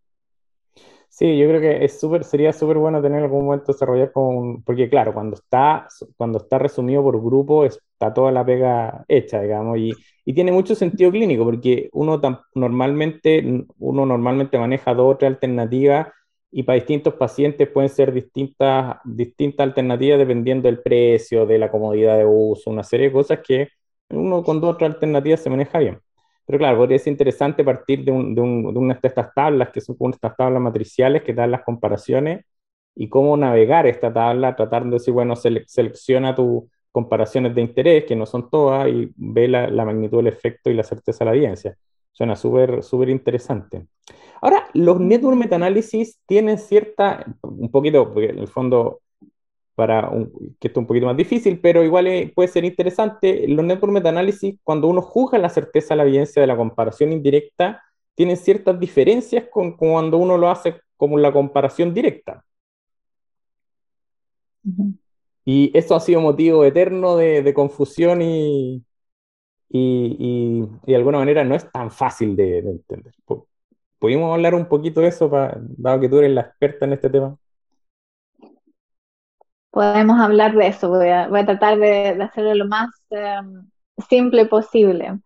Sí, 1.15 1.39
yo 1.39 1.47
creo 1.47 1.61
que 1.61 1.85
es 1.85 2.01
súper, 2.01 2.25
sería 2.25 2.53
súper 2.55 2.79
bueno 2.79 3.03
tener 3.03 3.23
algún 3.23 3.45
momento 3.45 3.73
desarrollar 3.73 4.13
con, 4.13 4.63
porque 4.63 4.89
claro, 4.89 5.13
cuando 5.13 5.37
está, 5.37 5.87
cuando 6.17 6.39
está 6.39 6.59
resumido 6.59 7.03
por 7.03 7.23
grupo 7.23 7.67
está 7.67 8.15
toda 8.15 8.33
la 8.33 8.45
pega 8.47 9.05
hecha, 9.09 9.43
digamos, 9.43 9.77
y, 9.79 9.93
y 10.25 10.33
tiene 10.33 10.53
mucho 10.53 10.75
sentido 10.75 11.11
clínico, 11.11 11.45
porque 11.45 11.91
uno 11.93 12.19
normalmente, 12.55 13.45
uno 13.79 14.07
normalmente 14.07 14.59
maneja 14.59 14.95
dos 14.95 15.15
o 15.15 15.19
tres 15.19 15.33
alternativas 15.33 16.09
y 16.51 16.63
para 16.63 16.77
distintos 16.77 17.13
pacientes 17.15 17.69
pueden 17.69 17.91
ser 17.91 18.11
distintas, 18.13 18.97
distintas 19.05 19.65
alternativas 19.67 20.19
dependiendo 20.19 20.67
del 20.67 20.81
precio, 20.81 21.45
de 21.45 21.59
la 21.59 21.71
comodidad 21.71 22.17
de 22.17 22.25
uso, 22.25 22.71
una 22.71 22.85
serie 22.85 23.09
de 23.09 23.13
cosas 23.13 23.41
que 23.47 23.69
uno 24.09 24.43
con 24.43 24.61
dos 24.63 24.75
o 24.75 24.77
tres 24.79 24.93
alternativas 24.95 25.41
se 25.43 25.51
maneja 25.51 25.79
bien. 25.79 26.01
Pero 26.47 26.59
claro, 26.59 26.79
podría 26.79 26.99
ser 26.99 27.13
interesante 27.13 27.65
partir 27.65 28.05
de, 28.05 28.13
un, 28.13 28.35
de, 28.35 28.41
un, 28.41 28.75
de 28.75 28.79
una 28.79 28.95
de 28.95 29.09
estas 29.09 29.33
tablas, 29.35 29.71
que 29.71 29.81
son 29.81 29.97
como 29.97 30.11
estas 30.11 30.37
tablas 30.37 30.61
matriciales 30.61 31.23
que 31.23 31.35
dan 31.35 31.51
las 31.51 31.63
comparaciones, 31.63 32.45
y 32.95 33.09
cómo 33.09 33.37
navegar 33.37 33.87
esta 33.87 34.13
tabla 34.13 34.55
tratando 34.55 34.91
de 34.91 34.95
decir, 34.95 35.15
bueno, 35.15 35.35
selecciona 35.37 36.35
tus 36.35 36.65
comparaciones 36.91 37.55
de 37.55 37.63
interés, 37.63 38.05
que 38.05 38.17
no 38.17 38.27
son 38.27 38.51
todas, 38.51 38.89
y 38.89 39.11
ve 39.17 39.49
la, 39.49 39.69
la 39.69 39.85
magnitud 39.85 40.19
del 40.19 40.27
efecto 40.27 40.69
y 40.69 40.75
la 40.75 40.83
certeza 40.83 41.25
de 41.25 41.31
la 41.31 41.37
evidencia. 41.37 41.77
Suena 42.13 42.37
súper, 42.37 42.83
súper 42.83 43.09
interesante. 43.09 43.87
Ahora, 44.43 44.67
los 44.75 45.01
network 45.01 45.37
meta-análisis 45.37 46.19
tienen 46.27 46.59
cierta, 46.59 47.25
un 47.43 47.71
poquito, 47.71 48.13
porque 48.13 48.31
en 48.31 48.41
el 48.41 48.49
fondo 48.49 49.02
para 49.83 50.09
que 50.61 50.69
esto 50.69 50.79
es 50.79 50.83
un 50.83 50.87
poquito 50.87 51.07
más 51.07 51.17
difícil, 51.17 51.59
pero 51.61 51.83
igual 51.83 52.31
puede 52.37 52.49
ser 52.49 52.65
interesante. 52.65 53.49
Los 53.49 53.65
network 53.65 53.93
meta-análisis, 53.93 54.61
cuando 54.63 54.87
uno 54.87 55.03
juzga 55.03 55.39
la 55.39 55.49
certeza 55.49 55.95
de 55.95 55.97
la 55.97 56.05
evidencia 56.05 56.41
de 56.41 56.47
la 56.47 56.57
comparación 56.57 57.11
indirecta, 57.11 57.83
tienen 58.15 58.37
ciertas 58.37 58.79
diferencias 58.79 59.47
con, 59.51 59.77
cuando 59.77 60.19
uno 60.19 60.39
lo 60.39 60.49
hace 60.49 60.77
como 60.97 61.19
la 61.19 61.33
comparación 61.33 61.93
directa. 61.93 62.45
Y 65.45 65.77
eso 65.77 65.97
ha 65.97 66.01
sido 66.01 66.21
motivo 66.21 66.65
eterno 66.65 67.17
de, 67.17 67.53
confusión 67.53 68.23
y, 68.23 68.85
y, 69.69 70.65
de 70.87 70.95
alguna 70.95 71.19
manera 71.19 71.43
no 71.43 71.57
es 71.57 71.69
tan 71.73 71.91
fácil 71.91 72.37
de, 72.37 72.59
entender. 72.59 73.15
¿Pudimos 73.99 74.33
hablar 74.33 74.55
un 74.55 74.67
poquito 74.67 75.01
de 75.01 75.09
eso, 75.09 75.29
para, 75.29 75.59
dado 75.61 75.99
que 75.99 76.09
tú 76.09 76.19
eres 76.19 76.31
la 76.31 76.43
experta 76.43 76.87
en 76.87 76.93
este 76.93 77.11
tema? 77.11 77.37
Podemos 79.73 80.21
hablar 80.21 80.55
de 80.55 80.69
eso. 80.69 80.89
Voy 80.91 81.09
a, 81.09 81.29
tratar 81.47 81.79
de, 81.79 82.23
hacerlo 82.23 82.55
lo 82.55 82.67
más 82.69 82.91
em, 83.11 83.69
simple 84.09 84.47
posible. 84.47 85.19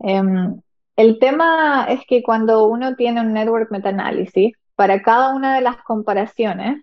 Em, 0.00 0.60
El 0.96 1.18
tema 1.18 1.86
es 1.88 2.00
que 2.06 2.22
cuando 2.22 2.66
uno 2.66 2.96
tiene 2.96 3.22
un 3.22 3.32
network 3.32 3.70
meta-análisis, 3.70 4.52
para 4.76 5.00
cada 5.02 5.34
una 5.34 5.54
de 5.54 5.62
las 5.62 5.76
comparaciones, 5.82 6.82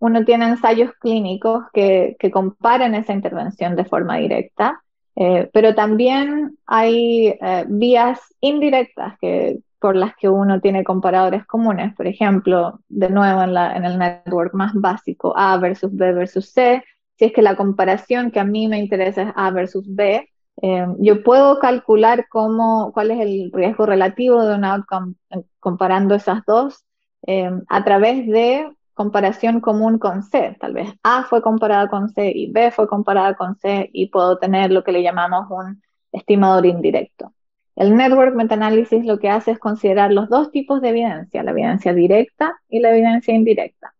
uno 0.00 0.24
tiene 0.24 0.46
ensayos 0.48 0.92
clínicos 1.00 1.64
que, 1.72 2.16
que 2.18 2.30
comparan 2.30 2.94
esa 2.94 3.12
intervención 3.12 3.76
de 3.76 3.84
forma 3.84 4.16
directa, 4.16 4.82
eh, 5.16 5.48
pero 5.52 5.74
también 5.74 6.58
hay 6.66 7.28
eh, 7.40 7.64
vías 7.68 8.20
indirectas 8.40 9.16
que, 9.20 9.60
por 9.84 9.96
las 9.96 10.16
que 10.16 10.30
uno 10.30 10.62
tiene 10.62 10.82
comparadores 10.82 11.44
comunes. 11.44 11.94
Por 11.94 12.06
ejemplo, 12.06 12.80
de 12.88 13.10
nuevo 13.10 13.42
en, 13.42 13.84
el 13.84 13.98
network 13.98 14.54
más 14.54 14.72
básico, 14.72 15.34
A 15.36 15.58
versus 15.58 15.94
B 15.94 16.14
versus 16.14 16.50
C, 16.52 16.82
si 17.18 17.26
es 17.26 17.34
que 17.34 17.42
la 17.42 17.54
comparación 17.54 18.30
que 18.30 18.40
a 18.40 18.44
mí 18.44 18.66
me 18.66 18.78
interesa 18.78 19.24
es 19.24 19.32
A 19.36 19.50
versus 19.50 19.84
B, 19.86 20.26
eh, 20.62 20.86
yo 21.00 21.22
puedo 21.22 21.58
calcular 21.58 22.28
cómo, 22.30 22.92
cuál 22.94 23.10
es 23.10 23.20
el 23.20 23.50
riesgo 23.52 23.84
relativo 23.84 24.42
de 24.46 24.54
un 24.54 24.64
outcome 24.64 25.16
comparando 25.60 26.14
esas 26.14 26.42
dos 26.46 26.82
a 27.68 27.84
través 27.84 28.26
de 28.26 28.66
comparación 28.94 29.60
común 29.60 29.98
con 29.98 30.22
C. 30.22 30.56
Tal 30.58 30.72
vez 30.72 30.94
A 31.02 31.24
fue 31.24 31.42
comparada 31.42 31.88
con 31.88 32.08
C 32.08 32.32
y 32.34 32.50
B 32.50 32.70
fue 32.70 32.88
comparada 32.88 33.34
con 33.34 33.56
C 33.56 33.90
y 33.92 34.08
puedo 34.08 34.38
tener 34.38 34.72
lo 34.72 34.82
que 34.82 34.92
le 34.92 35.02
llamamos 35.02 35.44
un 35.50 35.82
estimador 36.10 36.64
indirecto. 36.64 37.34
El 37.76 37.96
network 37.96 38.34
metaanálisis 38.34 39.04
lo 39.04 39.18
que 39.18 39.30
hace 39.30 39.52
es 39.52 39.58
considerar 39.58 40.12
los 40.12 40.28
dos 40.28 40.50
tipos 40.50 40.80
de 40.80 40.90
evidencia, 40.90 41.42
la 41.42 41.50
evidencia 41.50 41.92
directa 41.92 42.60
y 42.68 42.80
la 42.80 42.90
evidencia 42.90 43.34
indirecta. 43.34 43.94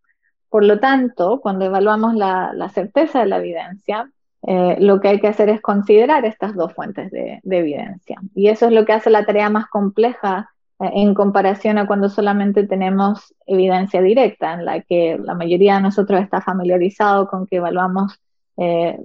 Por 0.49 0.65
lo 0.65 0.79
tanto, 0.79 1.41
cuando 1.41 1.65
evaluamos 1.65 2.15
la, 2.15 2.71
certeza 2.73 3.21
de 3.21 3.27
la 3.27 3.39
evidencia, 3.39 4.11
eh, 4.47 4.77
lo 4.79 5.01
que 5.01 5.09
hay 5.09 5.21
que 5.21 5.29
hacer 5.29 5.49
es 5.49 5.61
considerar 5.61 6.25
estas 6.25 6.55
dos 6.55 6.73
fuentes 6.73 7.11
de, 7.11 7.41
de 7.43 7.59
evidencia. 7.59 8.21
Y 8.35 8.49
eso 8.49 8.67
es 8.67 8.73
lo 8.73 8.85
que 8.85 8.93
hace 8.93 9.11
la 9.11 9.27
tarea 9.27 9.51
más 9.51 9.67
compleja 9.67 10.51
eh, 10.81 10.91
en 10.95 11.15
comparación 11.15 11.79
a 11.79 11.87
cuando 11.87 12.09
solamente 12.09 12.67
tenemos 12.67 13.35
evidencia 13.47 14.03
directa, 14.03 14.55
en 14.55 14.65
la 14.65 14.81
que 14.81 15.19
la 15.23 15.35
mayoría 15.35 15.77
de 15.77 15.83
nosotros 15.83 16.21
está 16.21 16.41
familiarizado 16.41 17.29
con 17.29 17.47
que 17.47 17.57
evaluamos 17.57 18.21
eh, 18.57 18.99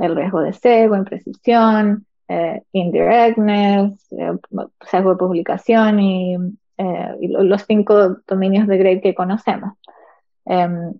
el 0.00 0.16
riesgo 0.16 0.40
de 0.40 0.52
sesgo, 0.52 0.96
imprecisión, 0.96 2.06
eh, 2.28 2.62
indirectness, 2.72 4.12
eh, 4.12 4.32
sesgo 4.86 5.10
de 5.10 5.16
publicación 5.16 6.00
y, 6.00 6.36
los 7.20 7.62
cinco 7.62 8.16
dominios 8.26 8.66
de 8.66 8.78
grade 8.78 9.00
que 9.00 9.14
conocemos. 9.14 9.74
Em, 10.44 10.94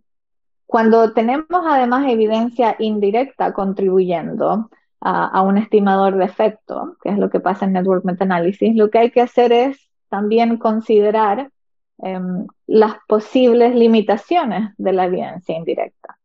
cuando 0.67 1.13
tenemos 1.13 1.47
además 1.67 2.09
evidencia 2.09 2.77
indirecta 2.79 3.53
contribuyendo 3.53 4.71
a, 5.01 5.43
un 5.43 5.59
estimador 5.59 6.17
de 6.17 6.25
efecto, 6.25 6.97
que 7.03 7.11
es 7.11 7.19
lo 7.19 7.29
que 7.29 7.41
pasa 7.41 7.67
en 7.67 7.75
Network 7.75 8.05
Meta-Analysis, 8.05 8.75
lo 8.75 8.89
que 8.89 8.99
hay 8.99 9.11
que 9.11 9.21
hacer 9.21 9.53
es 9.53 9.91
también 10.09 10.57
considerar 10.57 11.51
em, 11.99 12.47
las 12.67 12.95
posibles 13.07 13.75
limitaciones 13.75 14.71
de 14.79 14.93
la 14.93 15.07
evidencia 15.07 15.57
indirecta. 15.57 16.19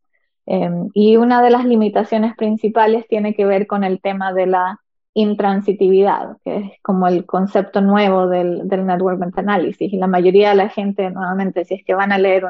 Em, 0.45 0.89
y 0.93 1.17
una 1.17 1.41
de 1.43 1.51
las 1.51 1.65
limitaciones 1.65 2.35
principales 2.35 3.07
tiene 3.07 3.35
que 3.35 3.45
ver 3.45 3.67
con 3.67 3.83
el 3.83 4.01
tema 4.01 4.33
de 4.33 4.47
la 4.47 4.79
intransitividad, 5.19 6.37
que 6.43 6.57
es 6.57 6.71
como 6.81 7.07
el 7.07 7.25
concepto 7.25 7.81
nuevo 7.81 8.27
del, 8.27 8.67
del 8.67 8.85
network 8.85 9.19
meta-análisis. 9.19 9.91
Y 9.91 9.97
la 9.97 10.07
mayoría 10.07 10.49
de 10.49 10.55
la 10.55 10.69
gente, 10.69 11.09
nuevamente, 11.09 11.65
si 11.65 11.75
es 11.75 11.83
que 11.85 11.93
van 11.93 12.11
a 12.11 12.17
leer 12.17 12.45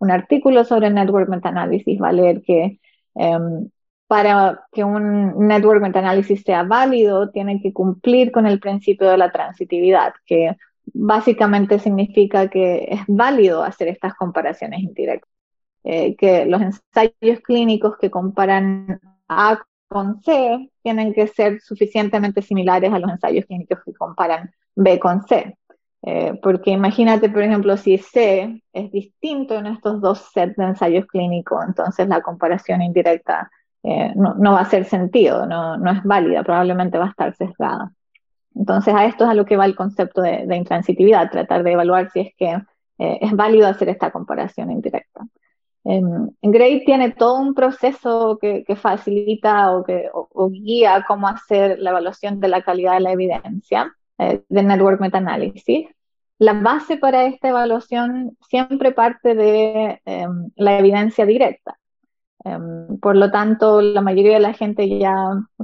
un, 0.00 0.10
artículo 0.10 0.64
sobre 0.64 0.90
network 0.90 1.28
meta-análisis, 1.28 2.00
va 2.00 2.08
a 2.08 2.12
leer 2.12 2.42
que 2.42 2.80
em, 3.14 3.68
para 4.06 4.64
que 4.72 4.84
un 4.84 5.46
network 5.46 5.82
meta-análisis 5.82 6.42
sea 6.42 6.62
válido, 6.62 7.30
tiene 7.30 7.60
que 7.60 7.72
cumplir 7.72 8.32
con 8.32 8.46
el 8.46 8.58
principio 8.58 9.08
de 9.10 9.18
la 9.18 9.30
transitividad, 9.30 10.14
que 10.26 10.56
básicamente 10.94 11.78
significa 11.78 12.48
que 12.48 12.88
es 12.90 13.00
válido 13.06 13.62
hacer 13.62 13.88
estas 13.88 14.14
comparaciones 14.14 14.80
indirectas. 14.80 15.30
Eh, 15.84 16.16
que 16.16 16.44
los 16.44 16.60
ensayos 16.60 17.40
clínicos 17.44 17.96
que 17.98 18.10
comparan 18.10 19.00
A 19.28 19.60
con 19.88 20.22
C 20.22 20.70
tienen 20.82 21.12
que 21.14 21.26
ser 21.26 21.60
suficientemente 21.60 22.42
similares 22.42 22.92
a 22.92 22.98
los 22.98 23.10
ensayos 23.10 23.46
clínicos 23.46 23.78
que 23.84 23.92
comparan 23.94 24.50
B 24.74 24.98
con 24.98 25.22
C. 25.22 25.56
Eh, 26.02 26.38
porque 26.42 26.70
imagínate, 26.70 27.28
por 27.28 27.42
ejemplo, 27.42 27.76
si 27.76 27.98
C 27.98 28.62
es 28.72 28.92
distinto 28.92 29.58
en 29.58 29.66
estos 29.66 30.00
dos 30.00 30.30
sets 30.32 30.56
de 30.56 30.64
ensayos 30.64 31.06
clínicos, 31.06 31.64
entonces 31.66 32.06
la 32.06 32.22
comparación 32.22 32.82
indirecta 32.82 33.50
eh, 33.82 34.12
no, 34.14 34.52
va 34.52 34.58
a 34.58 34.62
hacer 34.62 34.84
sentido, 34.84 35.46
no, 35.46 35.90
es 35.90 36.02
válida, 36.04 36.42
probablemente 36.44 36.98
va 36.98 37.06
a 37.06 37.10
estar 37.10 37.34
sesgada. 37.34 37.92
Entonces, 38.54 38.94
a 38.94 39.06
esto 39.06 39.24
es 39.24 39.30
a 39.30 39.34
lo 39.34 39.44
que 39.44 39.56
va 39.56 39.64
el 39.66 39.76
concepto 39.76 40.20
de, 40.22 40.44
intransitividad, 40.56 41.30
tratar 41.30 41.62
de 41.62 41.72
evaluar 41.72 42.10
si 42.10 42.20
es 42.20 42.34
que 42.36 42.50
eh, 42.98 43.18
es 43.20 43.32
válido 43.32 43.68
hacer 43.68 43.88
esta 43.88 44.10
comparación 44.10 44.70
indirecta. 44.70 45.26
En, 45.90 46.36
Gray 46.42 46.84
tiene 46.84 47.12
todo 47.12 47.40
un 47.40 47.54
proceso 47.54 48.38
que, 48.38 48.62
facilita 48.76 49.72
o 49.74 49.82
que 49.84 50.10
guía 50.50 51.02
cómo 51.08 51.28
hacer 51.28 51.78
la 51.78 51.90
evaluación 51.90 52.40
de 52.40 52.48
la 52.48 52.62
calidad 52.62 52.94
de 52.94 53.00
la 53.00 53.12
evidencia 53.12 53.96
eh, 54.18 54.42
de 54.50 54.62
Network 54.62 55.00
Meta-Análisis. 55.00 55.88
La 56.38 56.52
base 56.52 56.98
para 56.98 57.24
esta 57.24 57.48
evaluación 57.48 58.36
siempre 58.50 58.92
parte 58.92 59.34
de 59.34 60.02
em, 60.04 60.50
la 60.56 60.78
evidencia 60.78 61.24
directa. 61.24 61.78
Em, 62.44 62.98
por 62.98 63.16
lo 63.16 63.30
tanto, 63.30 63.80
la 63.80 64.02
mayoría 64.02 64.34
de 64.34 64.40
la 64.40 64.52
gente 64.52 64.86
ya 64.98 65.14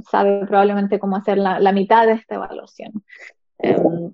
sabe 0.09 0.47
probablemente 0.47 0.97
cómo 0.97 1.17
hacer 1.17 1.37
la, 1.37 1.71
mitad 1.71 2.07
de 2.07 2.13
esta 2.13 2.35
evaluación. 2.35 2.93
Em, 3.59 4.11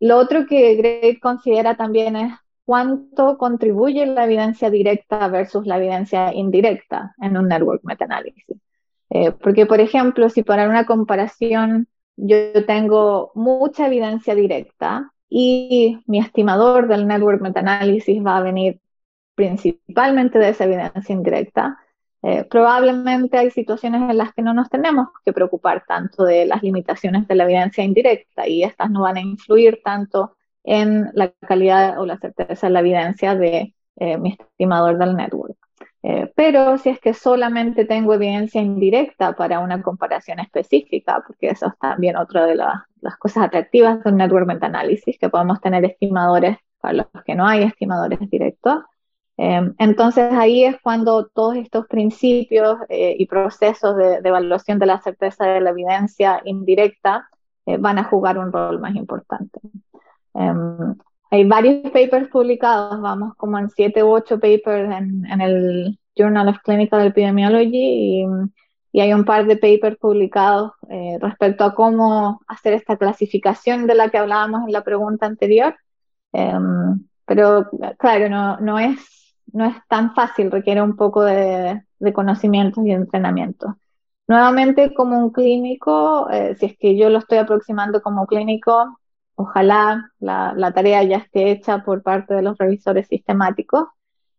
lo 0.00 0.16
otro 0.16 0.44
que 0.44 0.74
Greg 0.74 1.20
considera 1.20 1.76
también 1.76 2.16
es 2.16 2.32
cuánto 2.72 3.36
contribuye 3.36 4.06
la 4.06 4.24
evidencia 4.24 4.70
directa 4.70 5.28
versus 5.28 5.66
la 5.66 5.76
evidencia 5.76 6.32
indirecta 6.32 7.14
en 7.20 7.36
un 7.36 7.46
network 7.46 7.82
meta-análisis. 7.84 8.56
Eh, 9.10 9.30
porque, 9.32 9.66
por 9.66 9.78
ejemplo, 9.78 10.30
si 10.30 10.42
para 10.42 10.66
una 10.66 10.86
comparación 10.86 11.86
yo 12.16 12.64
tengo 12.64 13.30
mucha 13.34 13.88
evidencia 13.88 14.34
directa 14.34 15.12
y 15.28 15.98
mi 16.06 16.18
estimador 16.18 16.88
del 16.88 17.06
network 17.06 17.42
meta-análisis 17.42 18.24
va 18.24 18.38
a 18.38 18.42
venir 18.42 18.80
principalmente 19.34 20.38
de 20.38 20.48
esa 20.48 20.64
evidencia 20.64 21.14
indirecta, 21.14 21.76
eh, 22.22 22.44
probablemente 22.44 23.36
hay 23.36 23.50
situaciones 23.50 24.00
en 24.08 24.16
las 24.16 24.32
que 24.32 24.40
no 24.40 24.54
nos 24.54 24.70
tenemos 24.70 25.08
que 25.26 25.34
preocupar 25.34 25.84
tanto 25.86 26.24
de 26.24 26.46
las 26.46 26.62
limitaciones 26.62 27.28
de 27.28 27.34
la 27.34 27.44
evidencia 27.44 27.84
indirecta 27.84 28.48
y 28.48 28.62
estas 28.62 28.90
no 28.90 29.02
van 29.02 29.18
a 29.18 29.20
influir 29.20 29.82
tanto 29.84 30.38
en 30.64 31.10
la 31.14 31.32
calidad 31.46 31.98
o 31.98 32.06
la 32.06 32.18
certeza 32.18 32.66
de 32.66 32.72
la 32.72 32.80
evidencia 32.80 33.34
de 33.34 33.74
eh, 33.96 34.16
mi 34.18 34.36
estimador 34.38 34.98
del 34.98 35.16
network. 35.16 35.56
Eh, 36.04 36.32
pero 36.34 36.78
si 36.78 36.88
es 36.90 37.00
que 37.00 37.14
solamente 37.14 37.84
tengo 37.84 38.14
evidencia 38.14 38.60
indirecta 38.60 39.34
para 39.34 39.60
una 39.60 39.82
comparación 39.82 40.40
específica, 40.40 41.22
porque 41.26 41.48
eso 41.48 41.66
es 41.66 41.78
también 41.78 42.16
otra 42.16 42.46
de 42.46 42.56
las 42.56 43.16
cosas 43.18 43.44
atractivas 43.44 44.02
de 44.02 44.10
un 44.10 44.16
network 44.16 44.46
meta-análisis, 44.46 45.18
que 45.18 45.28
podemos 45.28 45.60
tener 45.60 45.84
estimadores 45.84 46.58
para 46.80 46.94
los 46.94 47.06
que 47.24 47.34
no 47.34 47.46
hay 47.46 47.62
estimadores 47.62 48.18
directos, 48.28 48.82
Em, 49.36 49.74
entonces 49.78 50.32
ahí 50.32 50.64
es 50.64 50.76
cuando 50.82 51.26
todos 51.26 51.56
estos 51.56 51.86
principios 51.86 52.78
eh, 52.88 53.16
y 53.18 53.26
procesos 53.26 53.96
de, 53.96 54.20
evaluación 54.22 54.78
de 54.78 54.86
la 54.86 55.00
certeza 55.00 55.46
de 55.46 55.60
la 55.60 55.70
evidencia 55.70 56.40
indirecta 56.44 57.28
eh, 57.66 57.76
van 57.78 57.98
a 57.98 58.04
jugar 58.04 58.38
un 58.38 58.52
rol 58.52 58.78
más 58.78 58.94
importante. 58.94 59.60
Em, 60.34 60.94
hay 61.30 61.44
varios 61.44 61.90
papers 61.90 62.28
publicados, 62.28 63.00
vamos 63.00 63.34
como 63.36 63.58
en 63.58 63.70
siete 63.70 64.02
u 64.02 64.10
ocho 64.10 64.38
papers 64.38 64.90
en, 64.92 65.40
el 65.40 65.98
Journal 66.16 66.48
of 66.48 66.58
Clinical 66.62 67.06
Epidemiology 67.06 68.24
y, 68.92 69.00
hay 69.00 69.14
un 69.14 69.24
par 69.24 69.46
de 69.46 69.56
papers 69.56 69.96
publicados 69.96 70.72
eh, 70.90 71.16
respecto 71.18 71.64
a 71.64 71.74
cómo 71.74 72.40
hacer 72.46 72.74
esta 72.74 72.98
clasificación 72.98 73.86
de 73.86 73.94
la 73.94 74.10
que 74.10 74.18
hablábamos 74.18 74.66
en 74.66 74.72
la 74.72 74.84
pregunta 74.84 75.24
anterior. 75.24 75.74
Em, 76.32 77.06
pero 77.24 77.70
claro, 77.98 78.28
no, 78.28 78.58
no 78.60 78.78
es 78.78 79.12
no 79.52 79.66
es 79.66 79.76
tan 79.88 80.14
fácil, 80.14 80.50
requiere 80.50 80.82
un 80.82 80.96
poco 80.96 81.22
de, 81.22 81.82
conocimientos 82.14 82.84
y 82.84 82.90
entrenamiento. 82.90 83.76
Nuevamente, 84.26 84.94
como 84.94 85.18
un 85.18 85.30
clínico, 85.30 86.28
eh, 86.30 86.56
si 86.58 86.66
es 86.66 86.78
que 86.78 86.96
yo 86.96 87.10
lo 87.10 87.18
estoy 87.18 87.38
aproximando 87.38 88.02
como 88.02 88.26
clínico, 88.26 88.98
ojalá 89.34 90.10
la, 90.20 90.72
tarea 90.74 91.02
ya 91.02 91.18
esté 91.18 91.50
hecha 91.50 91.82
por 91.84 92.02
parte 92.02 92.34
de 92.34 92.42
los 92.42 92.58
revisores 92.58 93.08
sistemáticos, 93.08 93.88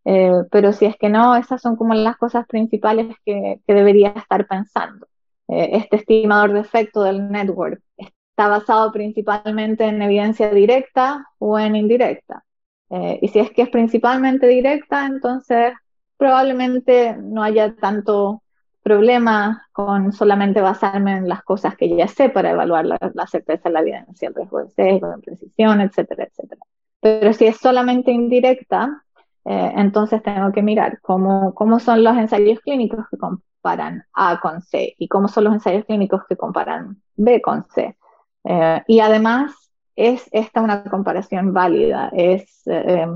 eh, 0.06 0.32
pero 0.52 0.74
si 0.74 0.86
es 0.86 0.96
que 0.98 1.10
no, 1.10 1.36
esas 1.36 1.62
son 1.62 1.76
como 1.76 1.94
las 1.94 2.18
cosas 2.18 2.46
principales 2.48 3.16
que, 3.26 3.62
debería 3.68 4.10
estar 4.10 4.48
pensando. 4.48 5.08
Eh, 5.48 5.72
este 5.74 5.98
estimador 5.98 6.54
de 6.54 6.62
efecto 6.62 7.04
del 7.04 7.30
network 7.30 7.82
está 7.98 8.48
basado 8.48 8.92
principalmente 8.92 9.86
en 9.86 10.02
evidencia 10.02 10.50
directa 10.52 11.28
o 11.40 11.60
en 11.60 11.76
indirecta. 11.76 12.44
Eh, 12.90 13.20
y 13.22 13.28
si 13.30 13.40
es 13.40 13.52
que 13.52 13.64
es 13.64 13.70
principalmente 13.70 14.48
directa, 14.48 15.06
entonces 15.06 15.74
probablemente 16.18 17.18
no 17.18 17.44
haya 17.44 17.76
tanto 17.76 18.43
problema 18.84 19.68
con 19.72 20.12
solamente 20.12 20.62
basarme 20.62 21.18
en 21.18 21.30
las 21.30 21.44
cosas 21.44 21.76
que 21.76 21.96
ya 21.96 22.08
sé 22.08 22.30
para 22.30 22.52
evaluar 22.52 22.86
la, 22.86 23.28
certeza 23.28 23.70
de 23.70 23.74
la 23.74 23.80
evidencia, 23.80 24.28
el 24.28 24.36
riesgo 24.36 24.60
de 24.60 24.70
sesgo, 24.72 25.08
la 25.08 25.18
precisión, 25.18 25.82
etcétera, 25.82 26.26
etcétera. 26.26 26.62
Pero 27.00 27.34
si 27.34 27.46
es 27.46 27.58
solamente 27.58 28.12
indirecta, 28.12 29.04
eh, 29.46 29.74
entonces 29.78 30.22
tengo 30.22 30.52
que 30.52 30.62
mirar 30.62 31.00
cómo, 31.02 31.54
cómo 31.54 31.80
son 31.80 32.04
los 32.04 32.16
ensayos 32.18 32.60
clínicos 32.60 33.06
que 33.10 33.18
comparan 33.18 34.06
A 34.14 34.40
con 34.40 34.62
C 34.62 34.96
y 34.98 35.08
cómo 35.08 35.28
son 35.28 35.46
los 35.46 35.54
ensayos 35.54 35.86
clínicos 35.86 36.24
que 36.28 36.38
comparan 36.38 37.02
B 37.16 37.42
con 37.42 37.66
C. 37.70 37.98
Eh, 38.44 38.84
y 38.88 39.00
además, 39.00 39.54
es 39.96 40.28
esta 40.32 40.62
una 40.62 40.84
comparación 40.84 41.54
válida. 41.54 42.10
Es, 42.14 42.62
eh, 42.66 43.08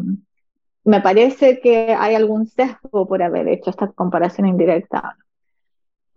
me 0.83 1.01
parece 1.01 1.59
que 1.59 1.93
hay 1.93 2.15
algún 2.15 2.47
sesgo 2.47 3.07
por 3.07 3.21
haber 3.21 3.47
hecho 3.47 3.69
esta 3.69 3.88
comparación 3.91 4.47
indirecta. 4.47 5.17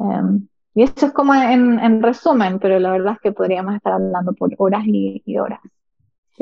Em, 0.01 0.49
y 0.75 0.83
eso 0.83 1.07
es 1.07 1.13
como 1.13 1.35
en, 1.35 2.03
resumen, 2.03 2.59
pero 2.59 2.79
la 2.79 2.93
verdad 2.93 3.15
es 3.15 3.21
que 3.21 3.33
podríamos 3.33 3.75
estar 3.75 3.93
hablando 3.93 4.33
por 4.33 4.51
horas 4.59 4.83
y, 4.87 5.39
horas. 5.39 5.61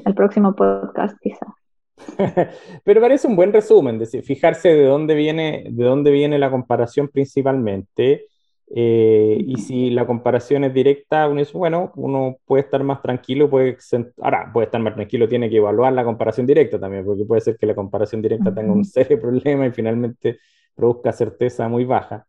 El 0.05 0.15
próximo 0.15 0.55
podcast 0.55 1.19
quizás. 1.21 1.49
pero 2.85 3.00
parece 3.00 3.27
un 3.27 3.35
buen 3.35 3.53
resumen, 3.53 3.99
decir, 3.99 4.23
fijarse 4.23 4.69
de 4.69 4.85
dónde 4.85 5.15
viene, 5.15 5.65
de 5.71 5.85
dónde 5.85 6.12
viene 6.12 6.38
la 6.38 6.50
comparación 6.50 7.09
principalmente. 7.09 8.27
Eh, 8.71 9.43
y 9.47 9.57
si 9.57 9.88
la 9.91 10.07
comparación 10.07 10.62
es 10.62 10.75
directa, 10.75 11.27
uno 11.27 11.41
dice, 11.41 11.57
bueno, 11.57 11.91
uno 11.97 12.37
puede 12.45 12.65
estar 12.65 12.85
más 12.85 13.00
tranquilo, 13.00 13.49
puede, 13.49 13.79
ahora 14.21 14.50
puede 14.53 14.67
estar 14.67 14.81
más 14.81 14.95
tranquilo, 14.95 15.27
tiene 15.27 15.49
que 15.49 15.57
evaluar 15.57 15.95
la 15.95 16.05
comparación 16.05 16.47
directa 16.47 16.79
también, 16.79 17.05
porque 17.05 17.25
puede 17.25 17.41
ser 17.41 17.57
que 17.57 17.67
la 17.67 17.75
comparación 17.75 18.21
directa 18.21 18.55
tenga 18.55 18.73
un 18.73 18.85
serio 18.85 19.19
problema 19.19 19.67
y 19.67 19.73
finalmente 19.73 20.38
produzca 20.75 21.12
certeza 21.12 21.67
muy 21.67 21.87
baja. 21.87 22.27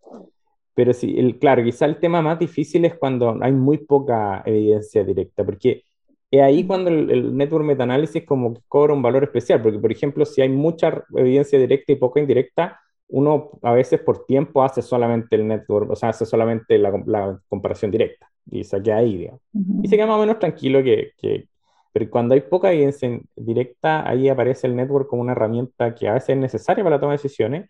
Pero 0.79 0.93
sí, 0.93 1.13
el, 1.19 1.37
claro, 1.37 1.61
quizá 1.61 1.85
el 1.85 1.99
tema 1.99 2.21
más 2.21 2.39
difícil 2.39 2.85
es 2.85 2.95
cuando 2.95 3.37
hay 3.41 3.51
muy 3.51 3.79
poca 3.79 4.41
evidencia 4.45 5.03
directa, 5.03 5.43
porque 5.43 5.83
es 6.31 6.41
ahí 6.41 6.65
cuando 6.65 6.89
el, 6.89 7.35
network 7.35 7.65
metaanálisis 7.65 8.23
como 8.23 8.53
que 8.53 8.61
cobra 8.65 8.93
un 8.93 9.01
valor 9.01 9.25
especial, 9.25 9.61
porque 9.61 9.77
por 9.77 9.91
ejemplo, 9.91 10.23
si 10.23 10.41
hay 10.41 10.47
mucha 10.47 11.03
evidencia 11.17 11.59
directa 11.59 11.91
y 11.91 11.97
poca 11.97 12.21
indirecta, 12.21 12.79
uno 13.09 13.49
a 13.61 13.73
veces 13.73 13.99
por 13.99 14.25
tiempo 14.25 14.63
hace 14.63 14.81
solamente 14.81 15.35
el 15.35 15.49
network, 15.49 15.91
o 15.91 15.97
sea, 15.97 16.09
hace 16.09 16.25
solamente 16.25 16.77
la, 16.77 17.37
comparación 17.49 17.91
directa 17.91 18.31
y 18.49 18.63
se 18.63 18.81
queda 18.81 18.99
ahí, 18.99 19.17
digamos. 19.17 19.41
Y 19.83 19.89
se 19.89 19.97
queda 19.97 20.07
más 20.07 20.15
o 20.15 20.21
menos 20.21 20.39
tranquilo 20.39 20.81
que, 20.81 21.11
que, 21.17 21.49
pero 21.91 22.09
cuando 22.09 22.35
hay 22.35 22.41
poca 22.41 22.71
evidencia 22.71 23.19
directa, 23.35 24.09
ahí 24.09 24.29
aparece 24.29 24.65
el 24.65 24.77
network 24.77 25.09
como 25.09 25.23
una 25.23 25.33
herramienta 25.33 25.93
que 25.93 26.07
a 26.07 26.13
veces 26.13 26.29
es 26.29 26.37
necesaria 26.37 26.85
para 26.85 26.95
la 26.95 27.01
toma 27.01 27.11
de 27.11 27.17
decisiones 27.17 27.69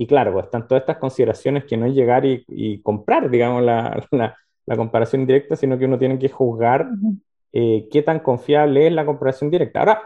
y 0.00 0.06
claro, 0.06 0.32
pues 0.32 0.44
están 0.44 0.68
todas 0.68 0.82
estas 0.82 0.98
consideraciones 0.98 1.64
que 1.64 1.76
no 1.76 1.84
es 1.84 1.92
llegar 1.92 2.24
y, 2.24 2.80
comprar, 2.82 3.28
digamos, 3.28 3.62
la, 3.64 4.06
la, 4.64 4.76
comparación 4.76 5.26
directa, 5.26 5.56
sino 5.56 5.76
que 5.76 5.86
uno 5.86 5.98
tiene 5.98 6.20
que 6.20 6.28
juzgar 6.28 6.88
eh, 7.52 7.88
qué 7.90 8.02
tan 8.02 8.20
confiable 8.20 8.86
es 8.86 8.92
la 8.92 9.04
comparación 9.04 9.50
directa. 9.50 9.80
Ahora, 9.80 10.02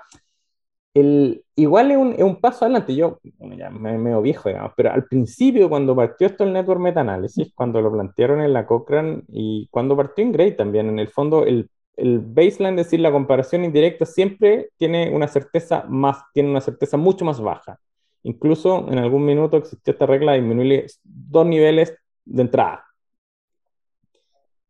el, 0.95 1.45
igual 1.57 1.91
es 1.91 1.99
un, 1.99 2.13
es 2.15 2.23
un, 2.23 2.41
paso 2.41 2.65
adelante. 2.65 2.95
Yo 2.95 3.19
ya 3.59 3.69
me 3.69 3.99
veo 3.99 4.23
viejo, 4.23 4.49
digamos, 4.49 4.73
pero 4.75 4.93
al 4.93 5.05
principio, 5.05 5.69
cuando 5.69 5.95
partió 5.95 6.27
esto 6.27 6.45
el 6.45 6.55
Network 6.55 6.81
Meta-Análisis, 6.81 7.53
cuando 7.55 7.83
lo 7.83 7.93
plantearon 7.93 8.41
en 8.41 8.55
la 8.55 8.67
Cochrane 8.67 9.25
y 9.29 9.69
cuando 9.71 9.95
partió 9.95 10.25
en 10.25 10.33
Gray 10.33 10.57
también, 10.57 10.89
en 10.89 11.01
el 11.01 11.09
fondo, 11.09 11.45
el, 11.45 11.69
el 11.97 12.19
baseline, 12.21 12.79
es 12.79 12.87
decir, 12.87 13.01
la 13.01 13.13
comparación 13.13 13.63
indirecta 13.63 14.07
siempre 14.07 14.71
tiene 14.79 15.15
una 15.15 15.29
certeza 15.29 15.85
más, 15.87 16.17
tiene 16.33 16.49
una 16.49 16.63
certeza 16.63 16.97
mucho 16.97 17.27
más 17.27 17.43
baja. 17.43 17.79
Incluso 18.25 18.89
en 18.91 18.99
algún 18.99 19.25
minuto 19.25 19.57
existió 19.57 19.93
esta 19.93 20.07
regla 20.07 20.33
de 20.33 20.39
disminuir 20.39 20.87
dos 21.03 21.47
niveles 21.47 21.95
de 22.25 22.43
entrada. 22.43 22.85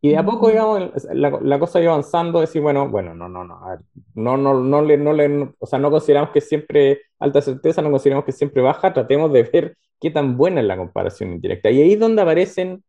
Y 0.04 0.10
de 0.10 0.16
a 0.16 0.24
poco, 0.24 0.48
digamos, 0.48 0.90
la, 1.12 1.58
cosa 1.60 1.80
iba 1.80 1.92
avanzando, 1.92 2.40
decir, 2.40 2.60
bueno, 2.60 2.88
bueno, 2.88 3.14
no, 3.14 3.28
no, 3.28 3.44
no, 3.44 3.78
no, 4.14 4.36
no, 4.36 4.54
no 4.60 4.82
le, 4.82 4.98
no 4.98 5.12
le, 5.12 5.54
o 5.60 5.66
sea, 5.66 5.78
no 5.78 5.92
consideramos 5.92 6.30
que 6.30 6.40
siempre 6.40 7.02
alta 7.20 7.40
certeza, 7.40 7.82
no 7.82 7.90
consideramos 7.92 8.24
que 8.24 8.32
siempre 8.32 8.62
baja, 8.62 8.92
tratemos 8.92 9.32
de 9.32 9.44
ver 9.44 9.76
qué 10.00 10.10
tan 10.10 10.36
buena 10.36 10.60
es 10.60 10.66
la 10.66 10.76
comparación 10.76 11.32
indirecta. 11.32 11.70
Y 11.70 11.80
ahí 11.82 11.92
es 11.92 12.00
donde 12.00 12.20
aparecen, 12.20 12.82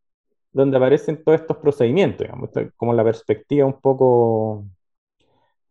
donde 0.52 0.78
aparecen 0.78 1.24
todos 1.24 1.42
estos 1.42 1.58
procedimientos, 1.58 2.26
digamos, 2.26 2.50
como 2.76 2.94
la 2.94 3.04
perspectiva 3.04 3.68
un 3.68 3.80
poco 3.80 4.66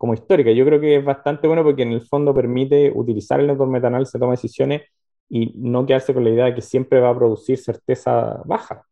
como 0.03 0.15
histórica. 0.15 0.51
Yo 0.51 0.65
creo 0.65 0.81
que 0.81 0.97
es 0.97 1.05
bastante 1.05 1.47
bueno 1.47 1.62
porque 1.62 1.83
en 1.83 1.93
el 1.93 2.01
fondo 2.01 2.35
permite 2.35 2.91
utilizar 2.93 3.38
el 3.38 3.47
network 3.47 3.71
meta 3.71 4.05
se 4.05 4.19
toma 4.19 4.33
decisiones 4.33 4.83
y 5.29 5.53
no 5.55 5.87
quedarse 5.87 6.12
con 6.12 6.25
la 6.25 6.31
idea 6.31 6.47
de 6.47 6.57
que 6.57 6.61
siempre 6.61 6.99
va 6.99 7.11
a 7.11 7.15
producir 7.15 7.57
certeza 7.57 8.43
baja. 8.45 8.85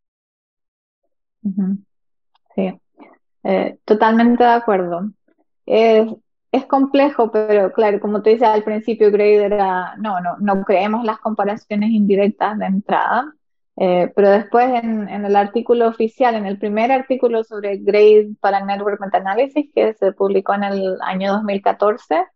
Sí, 2.55 2.81
eh, 3.42 3.77
totalmente 3.85 4.44
de 4.44 4.51
acuerdo. 4.51 5.11
Es, 5.66 6.07
complejo, 6.68 7.33
pero 7.33 7.73
claro, 7.73 7.99
como 7.99 8.23
tú 8.23 8.31
dices 8.31 8.46
al 8.46 8.62
principio, 8.62 9.11
Grader 9.11 9.53
era, 9.53 9.96
no, 9.96 10.20
no, 10.20 10.37
no 10.38 10.62
creemos 10.62 11.05
las 11.05 11.18
comparaciones 11.18 11.90
indirectas 11.90 12.57
de 12.57 12.66
entrada. 12.66 13.35
Eh, 13.82 14.12
pero 14.14 14.28
después 14.28 14.68
en, 14.84 15.08
el 15.08 15.34
artículo 15.34 15.88
oficial, 15.88 16.34
en 16.34 16.44
el 16.44 16.58
primer 16.58 16.92
artículo 16.92 17.44
sobre 17.44 17.78
grade 17.78 18.28
para 18.38 18.62
Network 18.62 19.00
Meta-Analysis 19.00 19.70
que 19.74 19.94
se 19.94 20.12
publicó 20.12 20.52
en 20.52 20.64
el 20.64 20.98
año 21.00 21.32
2014, 21.32 22.26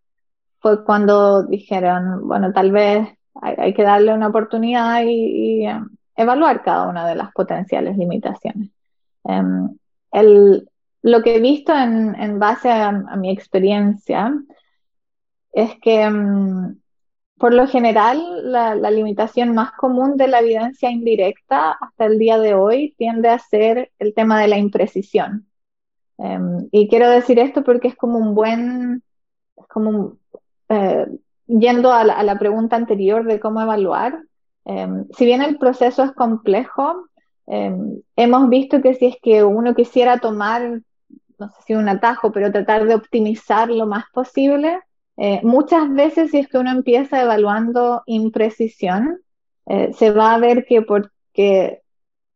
fue 0.58 0.82
cuando 0.86 1.42
dijeron, 1.42 2.26
bueno, 2.26 2.50
tal 2.54 2.72
vez 2.72 3.06
hay, 3.42 3.74
que 3.74 3.82
darle 3.82 4.14
una 4.14 4.28
oportunidad 4.28 5.02
y, 5.04 5.66
em, 5.66 5.86
evaluar 6.16 6.62
cada 6.62 6.88
una 6.88 7.06
de 7.06 7.14
las 7.14 7.30
potenciales 7.32 7.98
limitaciones. 7.98 8.70
Em, 9.24 9.68
el, 10.12 10.66
lo 11.02 11.22
que 11.22 11.36
he 11.36 11.40
visto 11.40 11.74
en, 11.76 12.38
base 12.38 12.70
a, 12.70 12.90
mi 13.16 13.30
experiencia 13.30 14.32
es 15.52 15.78
que 15.82 16.04
em, 16.04 16.78
por 17.38 17.52
lo 17.52 17.66
general, 17.66 18.52
la, 18.52 18.74
limitación 18.90 19.54
más 19.54 19.72
común 19.72 20.16
de 20.16 20.28
la 20.28 20.40
evidencia 20.40 20.90
indirecta 20.90 21.72
hasta 21.72 22.06
el 22.06 22.18
día 22.18 22.38
de 22.38 22.54
hoy 22.54 22.94
tiende 22.96 23.28
a 23.28 23.38
ser 23.38 23.90
el 23.98 24.14
tema 24.14 24.40
de 24.40 24.48
la 24.48 24.58
imprecisión. 24.58 25.46
Em, 26.18 26.68
y 26.70 26.88
quiero 26.88 27.10
decir 27.10 27.38
esto 27.40 27.64
porque 27.64 27.88
es 27.88 27.96
como 27.96 28.18
un 28.18 28.34
buen, 28.34 29.02
como 29.68 30.16
eh, 30.68 31.06
yendo 31.46 31.92
a 31.92 32.04
la, 32.04 32.38
pregunta 32.38 32.76
anterior 32.76 33.24
de 33.24 33.40
cómo 33.40 33.60
evaluar, 33.60 34.22
em, 34.64 35.06
si 35.16 35.24
bien 35.26 35.42
el 35.42 35.58
proceso 35.58 36.04
es 36.04 36.12
complejo, 36.12 37.08
em, 37.46 38.00
hemos 38.16 38.48
visto 38.48 38.80
que 38.80 38.94
si 38.94 39.06
es 39.06 39.16
que 39.20 39.42
uno 39.42 39.74
quisiera 39.74 40.18
tomar, 40.18 40.80
no 41.38 41.48
sé 41.48 41.56
si 41.66 41.74
un 41.74 41.88
atajo, 41.88 42.30
pero 42.32 42.52
tratar 42.52 42.86
de 42.86 42.94
optimizar 42.94 43.68
lo 43.70 43.86
más 43.86 44.04
posible, 44.12 44.78
eh, 45.16 45.40
muchas 45.42 45.92
veces 45.92 46.30
si 46.30 46.38
es 46.38 46.48
que 46.48 46.58
uno 46.58 46.70
empieza 46.70 47.22
evaluando 47.22 48.02
imprecisión, 48.06 49.20
eh, 49.66 49.92
se 49.94 50.10
va 50.10 50.34
a 50.34 50.38
ver 50.38 50.64
que 50.66 50.82
porque 50.82 51.82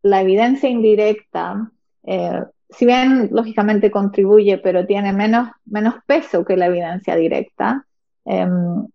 la 0.02 0.22
evidencia 0.22 0.68
indirecta, 0.68 1.72
eh, 2.04 2.42
si 2.70 2.86
bien 2.86 3.30
lógicamente 3.32 3.90
contribuye, 3.90 4.58
pero 4.58 4.86
tiene 4.86 5.12
menos, 5.12 5.48
menos 5.64 5.94
peso 6.06 6.44
que 6.44 6.56
la 6.56 6.66
evidencia 6.66 7.16
directa, 7.16 7.86
em, 8.24 8.86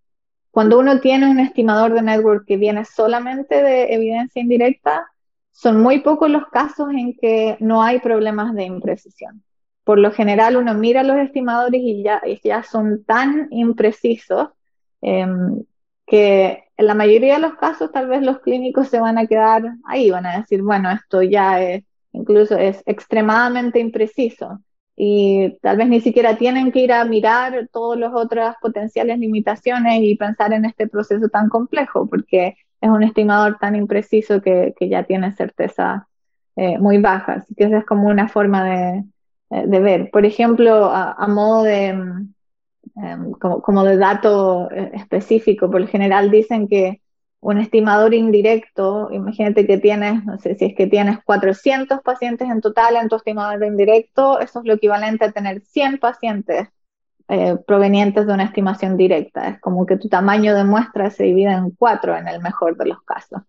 cuando 0.50 0.78
uno 0.78 1.00
tiene 1.00 1.28
un 1.30 1.40
estimador 1.40 1.92
de 1.94 2.02
network 2.02 2.46
que 2.46 2.56
viene 2.56 2.84
solamente 2.84 3.62
de 3.62 3.92
evidencia 3.94 4.40
indirecta, 4.40 5.10
son 5.50 5.80
muy 5.82 6.00
pocos 6.00 6.30
los 6.30 6.46
casos 6.48 6.90
en 6.92 7.14
que 7.14 7.56
no 7.60 7.82
hay 7.82 8.00
problemas 8.00 8.54
de 8.54 8.64
imprecisión 8.64 9.42
por 9.84 9.98
lo 9.98 10.10
general 10.12 10.56
uno 10.56 10.74
mira 10.74 11.02
los 11.02 11.18
estimadores 11.18 11.80
y 11.82 12.02
ya, 12.02 12.22
ya 12.42 12.62
son 12.62 13.04
tan 13.04 13.48
imprecisos 13.50 14.48
em, 15.02 15.62
que 16.06 16.64
en 16.76 16.86
la 16.86 16.94
mayoría 16.94 17.34
de 17.34 17.40
los 17.40 17.54
casos 17.54 17.92
tal 17.92 18.08
vez 18.08 18.22
los 18.22 18.40
clínicos 18.40 18.88
se 18.88 19.00
van 19.00 19.18
a 19.18 19.26
quedar 19.26 19.62
ahí, 19.84 20.10
van 20.10 20.26
a 20.26 20.38
decir, 20.38 20.62
bueno, 20.62 20.90
esto 20.90 21.22
ya 21.22 21.62
es, 21.62 21.84
incluso 22.12 22.56
es 22.56 22.82
extremadamente 22.86 23.78
impreciso 23.78 24.60
y 24.96 25.58
tal 25.60 25.76
vez 25.76 25.88
ni 25.88 26.00
siquiera 26.00 26.36
tienen 26.36 26.72
que 26.72 26.80
ir 26.80 26.92
a 26.92 27.04
mirar 27.04 27.68
todas 27.72 27.98
las 27.98 28.12
otras 28.14 28.56
potenciales 28.60 29.18
limitaciones 29.18 30.00
y 30.02 30.16
pensar 30.16 30.52
en 30.52 30.64
este 30.64 30.88
proceso 30.88 31.28
tan 31.28 31.48
complejo, 31.48 32.08
porque 32.08 32.56
es 32.80 32.90
un 32.90 33.02
estimador 33.02 33.58
tan 33.58 33.74
impreciso 33.76 34.40
que, 34.40 34.74
ya 34.80 35.04
tiene 35.04 35.32
certeza 35.32 36.08
eh, 36.56 36.78
muy 36.78 36.98
baja. 36.98 37.34
Así 37.34 37.54
que 37.54 37.64
esa 37.64 37.78
es 37.78 37.86
como 37.86 38.08
una 38.08 38.28
forma 38.28 38.64
de, 38.64 39.04
de 39.50 39.80
ver. 39.80 40.10
Por 40.10 40.24
ejemplo, 40.24 40.90
a, 40.92 41.26
modo 41.28 41.62
de, 41.64 41.86
em, 41.86 42.34
em, 42.96 43.32
como, 43.32 43.84
de 43.84 43.96
dato 43.96 44.70
eh, 44.70 44.90
específico, 44.94 45.70
por 45.70 45.80
lo 45.80 45.86
general 45.86 46.30
dicen 46.30 46.68
que 46.68 47.00
un 47.40 47.58
estimador 47.58 48.14
indirecto, 48.14 49.10
imagínate 49.12 49.66
que 49.66 49.76
tienes, 49.76 50.24
no 50.24 50.38
sé 50.38 50.54
si 50.54 50.64
es 50.66 50.74
que 50.74 50.86
tienes 50.86 51.22
400 51.24 52.00
pacientes 52.00 52.48
en 52.48 52.62
total 52.62 52.96
en 52.96 53.08
tu 53.08 53.16
estimador 53.16 53.62
indirecto, 53.64 54.40
eso 54.40 54.60
es 54.60 54.64
lo 54.64 54.74
equivalente 54.74 55.26
a 55.26 55.32
tener 55.32 55.60
100 55.60 55.98
pacientes 55.98 56.68
eh, 57.28 57.56
provenientes 57.66 58.26
de 58.26 58.32
una 58.34 58.44
estimación 58.44 58.96
directa. 58.96 59.48
Es 59.48 59.60
como 59.60 59.86
que 59.86 59.96
tu 59.96 60.08
tamaño 60.08 60.54
de 60.54 60.64
muestra 60.64 61.10
se 61.10 61.24
divide 61.24 61.52
en 61.52 61.70
cuatro 61.70 62.16
en 62.16 62.28
el 62.28 62.40
mejor 62.40 62.76
de 62.76 62.86
los 62.86 63.02
casos. 63.02 63.42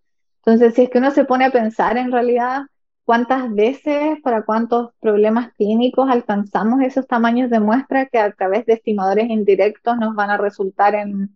Entonces, 0.44 0.74
si 0.74 0.84
es 0.84 0.90
que 0.90 0.98
uno 0.98 1.10
se 1.10 1.24
pone 1.24 1.44
a 1.44 1.50
pensar 1.50 1.96
en 1.96 2.12
realidad, 2.12 2.62
cuántas 3.06 3.54
veces, 3.54 4.20
para 4.20 4.42
cuántos 4.42 4.90
problemas 5.00 5.52
clínicos 5.54 6.10
alcanzamos 6.10 6.82
esos 6.82 7.06
tamaños 7.06 7.48
de 7.50 7.60
muestra 7.60 8.06
que 8.06 8.18
a 8.18 8.32
través 8.32 8.66
de 8.66 8.74
estimadores 8.74 9.30
indirectos 9.30 9.96
nos 9.96 10.14
van 10.16 10.30
a 10.30 10.36
resultar 10.36 10.94
en, 10.96 11.30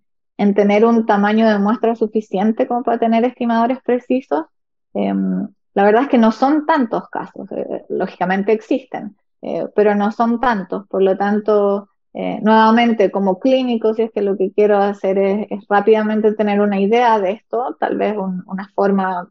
tener 0.54 0.84
un 0.84 1.06
tamaño 1.06 1.48
de 1.48 1.58
muestra 1.58 1.94
suficiente 1.94 2.66
como 2.66 2.82
para 2.82 2.98
tener 2.98 3.24
estimadores 3.24 3.78
precisos. 3.84 4.46
Em, 4.94 5.46
la 5.74 5.84
verdad 5.84 6.02
es 6.02 6.08
que 6.08 6.18
no 6.18 6.32
son 6.32 6.66
tantos 6.66 7.08
casos, 7.08 7.50
eh, 7.52 7.84
lógicamente 7.88 8.52
existen, 8.52 9.16
eh, 9.42 9.66
pero 9.76 9.94
no 9.94 10.10
son 10.10 10.40
tantos. 10.40 10.88
Por 10.88 11.02
lo 11.02 11.16
tanto, 11.16 11.88
eh, 12.14 12.40
nuevamente, 12.42 13.12
como 13.12 13.38
clínico, 13.38 13.94
si 13.94 14.02
es 14.02 14.10
que 14.10 14.22
lo 14.22 14.36
que 14.36 14.50
quiero 14.52 14.78
hacer 14.78 15.18
es, 15.18 15.46
rápidamente 15.68 16.32
tener 16.34 16.60
una 16.60 16.80
idea 16.80 17.20
de 17.20 17.32
esto, 17.32 17.76
tal 17.78 17.96
vez 17.96 18.16
una 18.16 18.68
forma 18.74 19.30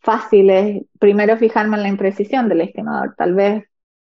fácil 0.00 0.50
es 0.50 0.82
primero 0.98 1.36
fijarme 1.36 1.76
en 1.76 1.82
la 1.82 1.88
imprecisión 1.88 2.48
del 2.48 2.62
estimador. 2.62 3.14
Tal 3.16 3.34
vez 3.34 3.64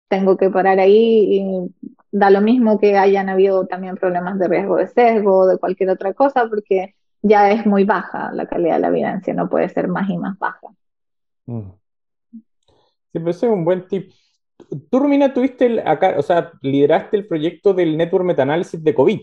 tengo 0.08 0.36
que 0.36 0.50
parar 0.50 0.78
ahí 0.78 1.38
y 1.38 1.74
da 2.10 2.30
lo 2.30 2.40
mismo 2.40 2.78
que 2.78 2.96
hayan 2.96 3.28
habido 3.28 3.66
también 3.66 3.96
problemas 3.96 4.38
de 4.38 4.48
riesgo 4.48 4.76
de 4.76 4.88
sesgo 4.88 5.38
o 5.38 5.46
de 5.46 5.58
cualquier 5.58 5.90
otra 5.90 6.14
cosa, 6.14 6.48
porque 6.48 6.94
ya 7.22 7.50
es 7.50 7.66
muy 7.66 7.84
baja 7.84 8.30
la 8.32 8.46
calidad 8.46 8.74
de 8.74 8.80
la 8.80 8.88
evidencia, 8.88 9.34
no 9.34 9.48
puede 9.48 9.68
ser 9.68 9.88
más 9.88 10.08
y 10.08 10.16
más 10.16 10.38
baja. 10.38 10.68
Mm. 11.46 11.70
Sí, 13.12 13.22
ese 13.24 13.46
es 13.46 13.52
un 13.52 13.64
buen 13.64 13.86
tip. 13.86 14.12
Tú, 14.90 14.98
Romina, 14.98 15.32
tuviste 15.32 15.82
acá, 15.86 16.14
o 16.18 16.22
sea, 16.22 16.52
lideraste 16.62 17.16
el 17.16 17.26
proyecto 17.26 17.74
del 17.74 17.96
Network 17.96 18.24
Metanalysis 18.24 18.82
de 18.82 18.94
COVID. 18.94 19.20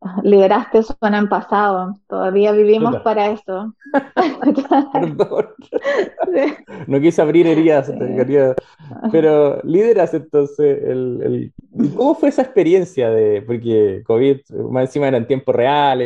Lideraste 0.22 0.82
suena 0.82 1.18
en 1.18 1.28
pasado, 1.28 1.98
todavía 2.08 2.52
vivimos 2.52 2.96
para 3.02 3.30
eso. 3.30 3.74
Perdón. 4.92 5.46
No 6.86 7.00
quise 7.00 7.20
abrir 7.20 7.46
heridas, 7.46 7.92
pero 9.12 9.60
lideras 9.62 10.14
entonces 10.14 10.82
el, 10.82 11.52
¿Cómo 11.96 12.14
fue 12.14 12.30
esa 12.30 12.42
experiencia 12.42 13.10
de, 13.10 13.42
porque 13.42 14.02
COVID, 14.06 14.40
más 14.70 14.86
encima 14.86 15.08
era 15.08 15.18
en 15.18 15.26
tiempo 15.26 15.52
real, 15.52 16.00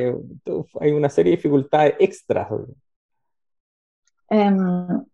hay 0.81 0.93
una 0.93 1.09
serie 1.09 1.31
de 1.31 1.37
dificultades 1.37 1.95
extras? 1.99 2.49
Em, 4.29 5.05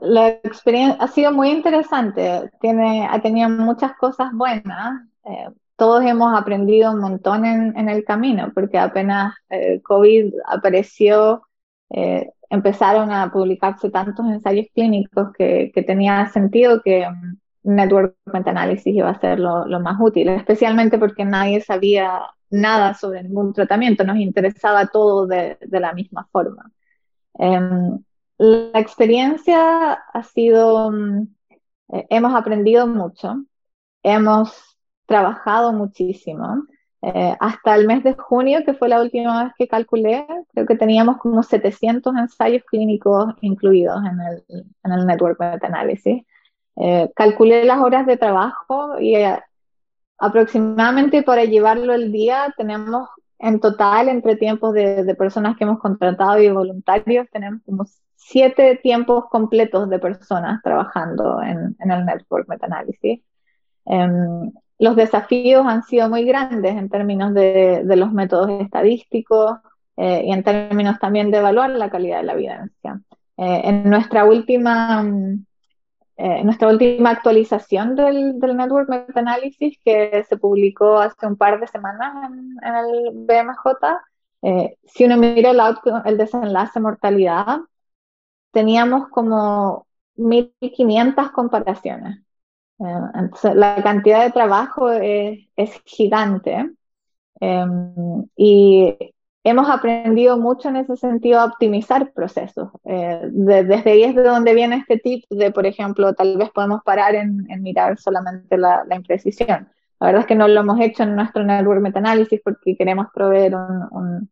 la 0.00 0.28
experiencia 0.28 1.02
ha 1.02 1.08
sido 1.08 1.32
muy 1.32 1.50
interesante, 1.50 2.50
Tiene, 2.60 3.06
ha 3.06 3.20
tenido 3.20 3.48
muchas 3.48 3.96
cosas 3.96 4.32
buenas. 4.32 5.02
Eh, 5.24 5.48
todos 5.80 6.04
hemos 6.04 6.38
aprendido 6.38 6.92
un 6.92 7.00
montón 7.00 7.46
en, 7.46 7.88
el 7.88 8.04
camino, 8.04 8.52
porque 8.54 8.76
apenas 8.76 9.34
eh, 9.48 9.80
COVID 9.80 10.34
apareció, 10.46 11.40
eh, 11.88 12.28
empezaron 12.50 13.10
a 13.10 13.32
publicarse 13.32 13.88
tantos 13.88 14.26
ensayos 14.26 14.66
clínicos 14.74 15.32
que, 15.32 15.72
tenía 15.86 16.28
sentido 16.28 16.82
que 16.82 17.06
um, 17.08 17.38
Network 17.62 18.14
Meta-Análisis 18.26 18.94
iba 18.94 19.08
a 19.08 19.20
ser 19.20 19.40
lo, 19.40 19.64
más 19.80 19.96
útil, 19.98 20.28
especialmente 20.28 20.98
porque 20.98 21.24
nadie 21.24 21.62
sabía 21.62 22.24
nada 22.50 22.92
sobre 22.92 23.22
ningún 23.22 23.54
tratamiento, 23.54 24.04
nos 24.04 24.18
interesaba 24.18 24.86
todo 24.88 25.26
de, 25.26 25.56
de 25.62 25.80
la 25.80 25.94
misma 25.94 26.28
forma. 26.30 26.70
Em, 27.38 27.98
la 28.36 28.78
experiencia 28.80 29.92
ha 29.94 30.22
sido, 30.24 30.90
mm, 30.90 31.22
eh, 31.94 32.06
hemos 32.10 32.34
aprendido 32.34 32.86
mucho, 32.86 33.44
hemos 34.02 34.69
trabajado 35.10 35.72
muchísimo. 35.72 36.64
Eh, 37.02 37.36
hasta 37.40 37.74
el 37.74 37.86
mes 37.88 38.04
de 38.04 38.14
junio, 38.14 38.60
que 38.64 38.74
fue 38.74 38.88
la 38.88 39.02
última 39.02 39.44
vez 39.44 39.52
que 39.58 39.66
calculé, 39.66 40.24
creo 40.52 40.66
que 40.66 40.76
teníamos 40.76 41.16
como 41.16 41.42
700 41.42 42.14
ensayos 42.14 42.62
clínicos 42.64 43.34
incluidos 43.40 44.00
en 44.04 44.20
el, 44.20 44.64
en 44.84 44.92
el 44.92 45.06
Network 45.06 45.40
Meta-Análisis. 45.40 46.22
Eh, 46.76 47.10
calculé 47.16 47.64
las 47.64 47.80
horas 47.80 48.06
de 48.06 48.16
trabajo 48.16 49.00
y 49.00 49.16
aproximadamente 50.18 51.22
para 51.24 51.44
llevarlo 51.44 51.92
el 51.92 52.12
día 52.12 52.54
tenemos 52.56 53.08
en 53.40 53.58
total, 53.58 54.08
entre 54.08 54.36
tiempos 54.36 54.74
de, 54.74 55.14
personas 55.18 55.56
que 55.56 55.64
hemos 55.64 55.80
contratado 55.80 56.40
y 56.40 56.50
voluntarios, 56.50 57.26
tenemos 57.32 57.62
como 57.64 57.84
siete 58.14 58.78
tiempos 58.82 59.24
completos 59.30 59.88
de 59.88 59.98
personas 59.98 60.62
trabajando 60.62 61.40
en, 61.42 61.74
el 61.80 62.04
Network 62.04 62.46
Meta-Análisis. 62.48 63.22
Em, 63.86 64.52
los 64.80 64.96
desafíos 64.96 65.66
han 65.66 65.82
sido 65.84 66.08
muy 66.08 66.24
grandes 66.24 66.76
en 66.76 66.88
términos 66.88 67.32
de, 67.34 67.82
los 67.84 68.12
métodos 68.12 68.50
estadísticos 68.60 69.58
eh, 69.96 70.24
y 70.26 70.32
en 70.32 70.42
términos 70.42 70.98
también 70.98 71.30
de 71.30 71.38
evaluar 71.38 71.70
la 71.70 71.90
calidad 71.90 72.18
de 72.18 72.24
la 72.24 72.32
evidencia. 72.32 73.00
Eh, 73.36 73.60
en 73.64 73.88
nuestra 73.88 74.24
última 74.24 75.04
eh, 76.22 76.44
nuestra 76.44 76.68
última 76.68 77.08
actualización 77.08 77.96
del, 77.96 78.38
del 78.38 78.54
Network 78.54 78.90
Meta-Análisis 78.90 79.78
que 79.82 80.22
se 80.28 80.36
publicó 80.36 80.98
hace 80.98 81.26
un 81.26 81.38
par 81.38 81.58
de 81.58 81.66
semanas 81.66 82.30
en, 82.30 82.74
el 82.74 83.10
BMJ, 83.14 83.86
eh, 84.42 84.76
si 84.84 85.06
uno 85.06 85.16
mira 85.16 85.50
el, 85.50 85.60
el 86.04 86.18
desenlace 86.18 86.78
mortalidad, 86.78 87.60
teníamos 88.50 89.08
como 89.08 89.86
1.500 90.18 91.32
comparaciones. 91.32 92.20
Eh, 92.80 93.00
entonces, 93.14 93.54
la 93.54 93.82
cantidad 93.82 94.24
de 94.24 94.32
trabajo 94.32 94.90
es, 94.90 95.48
es 95.56 95.82
gigante. 95.84 96.70
y 98.36 98.96
hemos 99.44 99.68
aprendido 99.70 100.38
mucho 100.38 100.68
en 100.68 100.76
ese 100.76 100.96
sentido 100.96 101.40
a 101.40 101.46
optimizar 101.46 102.12
procesos. 102.12 102.70
Eh, 102.84 103.20
desde 103.30 103.90
ahí 103.90 104.02
es 104.04 104.14
de 104.14 104.22
donde 104.22 104.54
viene 104.54 104.76
este 104.76 104.98
tip 104.98 105.24
de, 105.30 105.50
por 105.50 105.66
ejemplo, 105.66 106.14
tal 106.14 106.36
vez 106.36 106.50
podemos 106.50 106.82
parar 106.84 107.14
en, 107.14 107.46
mirar 107.62 107.98
solamente 107.98 108.58
la, 108.58 108.84
imprecisión. 108.90 109.68
La 110.00 110.06
verdad 110.08 110.22
es 110.22 110.26
que 110.26 110.34
no 110.34 110.48
lo 110.48 110.60
hemos 110.60 110.80
hecho 110.80 111.02
en 111.02 111.16
nuestro 111.16 111.44
network 111.44 111.80
metaanálisis 111.80 112.40
porque 112.42 112.76
queremos 112.76 113.08
proveer 113.14 113.54
un, 113.54 114.30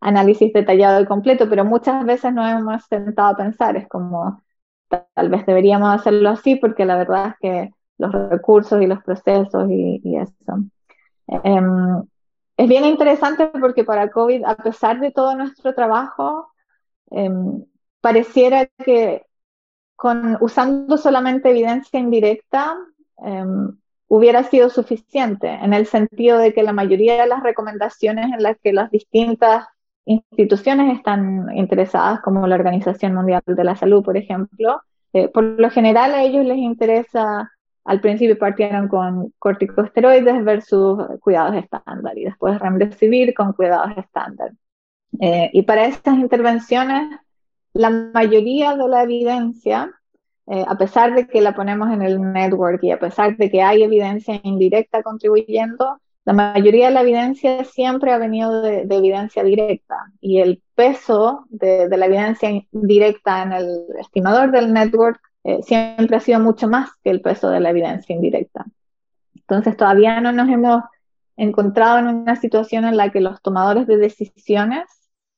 análisis 0.00 0.52
detallado 0.52 1.00
y 1.00 1.06
completo, 1.06 1.48
pero 1.48 1.64
muchas 1.64 2.04
veces 2.04 2.32
no 2.32 2.46
hemos 2.46 2.84
sentado 2.84 3.30
a 3.30 3.36
pensar, 3.36 3.76
es 3.76 3.88
como 3.88 4.42
tal 4.88 5.28
vez 5.28 5.44
deberíamos 5.44 5.92
hacerlo 5.94 6.30
así 6.30 6.56
porque 6.56 6.84
la 6.84 6.96
verdad 6.96 7.28
es 7.28 7.34
que 7.40 7.70
los 7.98 8.12
recursos 8.30 8.80
y 8.80 8.86
los 8.86 9.02
procesos 9.02 9.68
y, 9.70 10.16
eso. 10.16 10.58
Um, 11.26 12.06
es 12.56 12.68
bien 12.68 12.84
interesante 12.84 13.46
porque 13.60 13.84
para 13.84 14.10
COVID, 14.10 14.44
a 14.44 14.56
pesar 14.56 15.00
de 15.00 15.10
todo 15.10 15.36
nuestro 15.36 15.74
trabajo, 15.74 16.52
em, 17.10 17.64
pareciera 18.00 18.66
que 18.66 19.26
con, 19.96 20.38
usando 20.40 20.96
solamente 20.96 21.50
evidencia 21.50 22.00
indirecta 22.00 22.76
em, 23.18 23.76
hubiera 24.08 24.42
sido 24.44 24.70
suficiente, 24.70 25.48
en 25.48 25.74
el 25.74 25.86
sentido 25.86 26.38
de 26.38 26.54
que 26.54 26.62
la 26.62 26.72
mayoría 26.72 27.20
de 27.20 27.28
las 27.28 27.42
recomendaciones 27.42 28.26
en 28.32 28.42
las 28.42 28.56
que 28.62 28.72
las 28.72 28.90
distintas 28.90 29.66
instituciones 30.06 30.96
están 30.96 31.48
interesadas, 31.54 32.20
como 32.22 32.46
la 32.46 32.54
Organización 32.54 33.14
Mundial 33.14 33.42
de 33.44 33.64
la 33.64 33.76
Salud, 33.76 34.02
por 34.02 34.16
ejemplo, 34.16 34.82
eh, 35.12 35.28
por 35.28 35.44
lo 35.44 35.70
general 35.70 36.14
a 36.14 36.22
ellos 36.22 36.44
les 36.46 36.58
interesa 36.58 37.50
al 37.88 38.02
principio 38.02 38.38
partieron 38.38 38.86
con 38.86 39.32
corticosteroides 39.38 40.44
versus 40.44 40.98
cuidados 41.20 41.56
estándar 41.56 42.18
y 42.18 42.24
después 42.24 42.58
remdesivir 42.58 43.32
con 43.32 43.54
cuidados 43.54 43.96
estándar. 43.96 44.52
Eh, 45.18 45.48
y 45.54 45.62
para 45.62 45.86
estas 45.86 46.18
intervenciones, 46.18 47.18
la 47.72 47.88
mayoría 47.88 48.76
de 48.76 48.88
la 48.88 49.04
evidencia, 49.04 49.90
eh, 50.48 50.66
a 50.68 50.76
pesar 50.76 51.14
de 51.14 51.26
que 51.26 51.40
la 51.40 51.54
ponemos 51.54 51.90
en 51.90 52.02
el 52.02 52.20
network 52.20 52.84
y 52.84 52.90
a 52.90 52.98
pesar 52.98 53.38
de 53.38 53.50
que 53.50 53.62
hay 53.62 53.82
evidencia 53.82 54.38
indirecta 54.42 55.02
contribuyendo, 55.02 55.98
la 56.26 56.34
mayoría 56.34 56.88
de 56.88 56.92
la 56.92 57.00
evidencia 57.00 57.64
siempre 57.64 58.12
ha 58.12 58.18
venido 58.18 58.60
de, 58.60 58.82
evidencia 58.82 59.42
directa 59.42 60.12
y 60.20 60.40
el 60.40 60.62
peso 60.74 61.46
de, 61.48 61.88
de, 61.88 61.96
la 61.96 62.04
evidencia 62.04 62.50
directa 62.70 63.44
en 63.44 63.52
el 63.54 63.86
estimador 63.98 64.50
del 64.50 64.74
network 64.74 65.22
eh, 65.44 65.62
siempre 65.62 66.16
ha 66.16 66.20
sido 66.20 66.40
mucho 66.40 66.68
más 66.68 66.90
que 67.02 67.10
el 67.10 67.20
peso 67.20 67.50
de 67.50 67.60
la 67.60 67.70
evidencia 67.70 68.14
indirecta. 68.14 68.66
Entonces 69.34 69.76
todavía 69.76 70.20
no 70.20 70.32
nos 70.32 70.48
hemos 70.48 70.82
encontrado 71.36 71.98
en 71.98 72.06
una 72.08 72.36
situación 72.36 72.84
en 72.84 72.96
la 72.96 73.10
que 73.10 73.20
los 73.20 73.40
tomadores 73.42 73.86
de 73.86 73.96
decisiones 73.96 74.84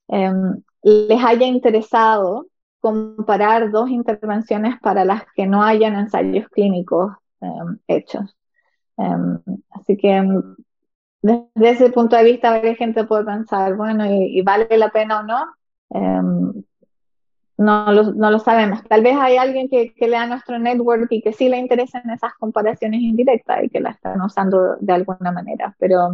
em, 0.09 0.63
les 0.83 1.23
haya 1.25 1.47
interesado 1.47 2.47
comparar 2.81 3.71
dos 3.71 3.91
intervenciones 3.91 4.81
para 4.81 5.05
las 5.05 5.25
que 5.37 5.47
no 5.47 5.63
hayan 5.63 5.95
ensayos 5.97 6.49
clínicos 6.49 7.13
em, 7.41 7.79
hechos. 7.87 8.37
Em, 8.97 9.39
así 9.71 9.97
que 9.97 10.23
desde 11.23 11.71
ese 11.71 11.91
punto 11.91 12.17
de 12.17 12.25
vista, 12.25 12.63
la 12.63 12.75
gente 12.75 13.05
puede 13.05 13.25
pensar, 13.25 13.77
bueno, 13.77 14.05
¿y, 14.07 14.41
vale 14.43 14.67
la 14.79 14.91
pena 14.91 15.21
o 15.21 15.23
no? 15.23 16.67
No 17.61 17.93
lo, 17.93 18.15
no 18.15 18.31
lo 18.31 18.39
sabemos. 18.39 18.83
Tal 18.85 19.03
vez 19.03 19.17
hay 19.21 19.37
alguien 19.37 19.69
que, 19.69 19.93
que, 19.93 20.09
lea 20.09 20.27
nuestro 20.27 20.59
network 20.59 21.09
y 21.11 21.21
que 21.21 21.35
sí 21.35 21.51
le 21.51 21.59
interesen 21.59 22.09
esas 22.09 22.33
comparaciones 22.39 23.03
indirectas 23.03 23.65
y 23.65 23.69
que 23.69 23.81
la 23.81 23.91
están 23.91 24.21
usando 24.23 24.77
de 24.81 24.93
alguna 24.95 25.31
manera, 25.31 25.77
pero, 25.79 26.09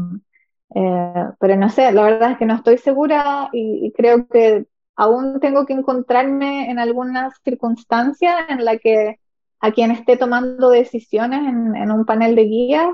eh, 0.74 1.24
pero 1.38 1.56
no 1.56 1.68
sé, 1.68 1.92
la 1.92 2.02
verdad 2.02 2.32
es 2.32 2.38
que 2.38 2.46
no 2.46 2.54
estoy 2.54 2.78
segura 2.78 3.48
y, 3.52 3.92
creo 3.96 4.26
que 4.26 4.66
aún 4.96 5.38
tengo 5.38 5.66
que 5.66 5.74
encontrarme 5.74 6.68
en 6.68 6.80
alguna 6.80 7.30
circunstancia 7.44 8.46
en 8.48 8.64
la 8.64 8.78
que 8.78 9.20
a 9.60 9.70
quien 9.70 9.92
esté 9.92 10.16
tomando 10.16 10.70
decisiones 10.70 11.40
en, 11.46 11.90
un 11.92 12.04
panel 12.04 12.34
de 12.34 12.44
guías, 12.44 12.88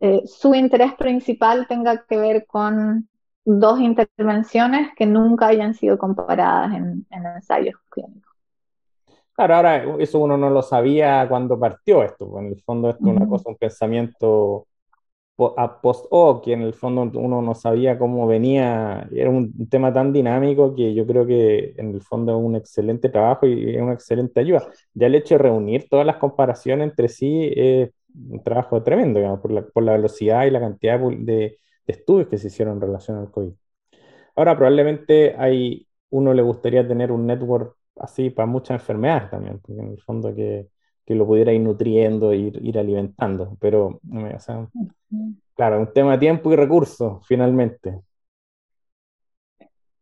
eh, 0.00 0.22
su 0.26 0.54
interés 0.54 0.92
principal 0.94 1.66
tenga 1.68 2.04
que 2.04 2.18
ver 2.18 2.44
con 2.46 3.08
dos 3.44 3.80
intervenciones 3.80 4.90
que 4.96 5.06
nunca 5.06 5.48
hayan 5.48 5.74
sido 5.74 5.98
comparadas 5.98 6.74
en, 6.74 7.06
ensayos 7.10 7.74
clínicos. 7.88 8.32
Claro, 9.34 9.56
ahora 9.56 9.96
eso 9.98 10.18
uno 10.18 10.36
no 10.36 10.50
lo 10.50 10.62
sabía 10.62 11.26
cuando 11.28 11.58
partió 11.58 12.02
esto, 12.02 12.28
pues, 12.28 12.44
en 12.44 12.52
el 12.52 12.62
fondo 12.62 12.90
esto 12.90 13.08
es 13.08 13.16
una 13.16 13.26
cosa, 13.26 13.48
un 13.48 13.56
pensamiento 13.56 14.66
a 15.56 15.80
post 15.80 16.06
hoc, 16.10 16.44
que 16.44 16.52
en 16.52 16.62
el 16.62 16.74
fondo 16.74 17.10
uno 17.18 17.42
no 17.42 17.54
sabía 17.54 17.98
cómo 17.98 18.26
venía, 18.26 19.08
era 19.12 19.30
un 19.30 19.68
tema 19.68 19.92
tan 19.92 20.12
dinámico 20.12 20.74
que 20.74 20.94
yo 20.94 21.06
creo 21.06 21.26
que 21.26 21.74
en 21.76 21.94
el 21.94 22.02
fondo 22.02 22.38
es 22.38 22.44
un 22.44 22.56
excelente 22.56 23.08
trabajo 23.08 23.46
y 23.46 23.74
es 23.74 23.82
una 23.82 23.94
excelente 23.94 24.40
ayuda. 24.40 24.62
Ya 24.94 25.06
el 25.06 25.14
hecho 25.14 25.34
de 25.34 25.38
reunir 25.38 25.88
todas 25.88 26.06
las 26.06 26.16
comparaciones 26.16 26.90
entre 26.90 27.08
sí 27.08 27.50
es 27.56 27.90
un 28.14 28.42
trabajo 28.42 28.82
tremendo, 28.82 29.18
digamos, 29.18 29.40
por 29.40 29.52
la, 29.52 29.62
por 29.62 29.82
la 29.82 29.92
velocidad 29.92 30.44
y 30.44 30.50
la 30.50 30.60
cantidad 30.60 31.00
de, 31.00 31.58
de, 31.86 31.92
estudios 31.92 32.28
que 32.28 32.38
se 32.38 32.48
hicieron 32.48 32.74
en 32.76 32.80
relación 32.82 33.18
al 33.18 33.30
COVID. 33.30 33.52
Ahora, 34.36 34.56
probablemente 34.56 35.34
hay, 35.36 35.86
uno 36.10 36.34
le 36.34 36.42
gustaría 36.42 36.86
tener 36.86 37.12
un 37.12 37.26
network 37.26 37.76
así 37.96 38.30
para 38.30 38.46
muchas 38.46 38.80
enfermedades 38.80 39.30
también, 39.30 39.60
porque 39.60 39.80
en 39.82 39.90
el 39.92 40.00
fondo 40.00 40.34
que 40.34 40.68
que 41.04 41.14
lo 41.14 41.26
pudiera 41.26 41.52
ir 41.52 41.60
nutriendo, 41.60 42.32
ir, 42.32 42.58
ir 42.64 42.78
alimentando. 42.78 43.56
Pero, 43.60 44.00
o 44.10 44.40
sea, 44.40 44.68
claro, 45.54 45.80
un 45.80 45.92
tema 45.92 46.12
de 46.12 46.18
tiempo 46.18 46.52
y 46.52 46.56
recursos, 46.56 47.26
finalmente. 47.26 48.00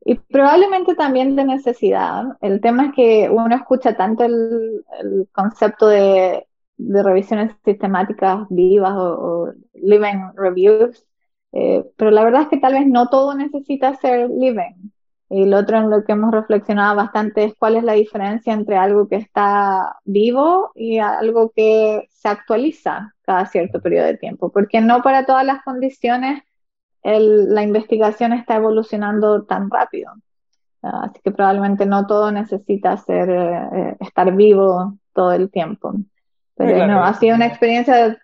Y 0.03 0.15
probablemente 0.17 0.95
también 0.95 1.37
de 1.37 1.45
necesidad. 1.45 2.25
El 2.41 2.61
tema 2.61 2.87
es 2.87 2.95
que 2.95 3.31
uno 3.31 3.55
escucha 3.55 3.97
tanto 3.97 4.25
el, 4.25 5.29
concepto 5.33 5.89
de, 5.89 6.47
de, 6.77 7.03
revisiones 7.03 7.55
sistemáticas 7.65 8.47
vivas 8.49 8.95
o, 8.97 9.53
living 9.75 10.33
reviews, 10.35 11.07
eh, 11.53 11.85
pero 11.97 12.11
la 12.11 12.25
verdad 12.25 12.43
es 12.43 12.49
que 12.49 12.59
tal 12.59 12.75
vez 12.75 12.87
no 12.87 13.09
todo 13.09 13.35
necesita 13.35 13.95
ser 13.97 14.31
living. 14.31 14.91
Y 15.33 15.47
lo 15.47 15.59
otro 15.59 15.79
en 15.79 15.91
lo 15.91 16.03
que 16.05 16.13
hemos 16.13 16.33
reflexionado 16.33 16.97
bastante 16.97 17.45
es 17.45 17.55
cuál 17.57 17.77
es 17.77 17.85
la 17.85 17.93
diferencia 17.93 18.53
entre 18.53 18.77
algo 18.77 19.09
que 19.09 19.17
está 19.17 19.97
vivo 20.05 20.73
y 20.75 20.99
algo 20.99 21.53
que 21.55 22.09
se 22.11 22.29
actualiza 22.29 23.15
cada 23.23 23.47
cierto 23.47 23.81
periodo 23.81 24.07
de 24.07 24.17
tiempo, 24.17 24.51
porque 24.51 24.81
no 24.81 25.03
para 25.03 25.27
todas 25.27 25.47
las 25.47 25.63
condiciones 25.63 26.43
la 27.03 27.63
investigación 27.63 28.33
está 28.33 28.57
evolucionando 28.57 29.45
tan 29.45 29.71
rápido. 29.71 30.13
Así 30.83 31.21
que 31.23 31.31
probablemente 31.31 31.87
no 31.87 32.07
todo 32.07 32.33
necesita 32.33 32.97
ser, 32.97 33.31
eh, 33.31 33.97
estar 34.01 34.35
vivo 34.35 34.99
todo 35.13 35.33
el 35.33 35.51
tiempo. 35.51 35.95
Pero 36.57 36.87
no, 36.87 37.05
ha 37.05 37.15
sido 37.15 37.37
una 37.37 37.47
experiencia 37.47 38.19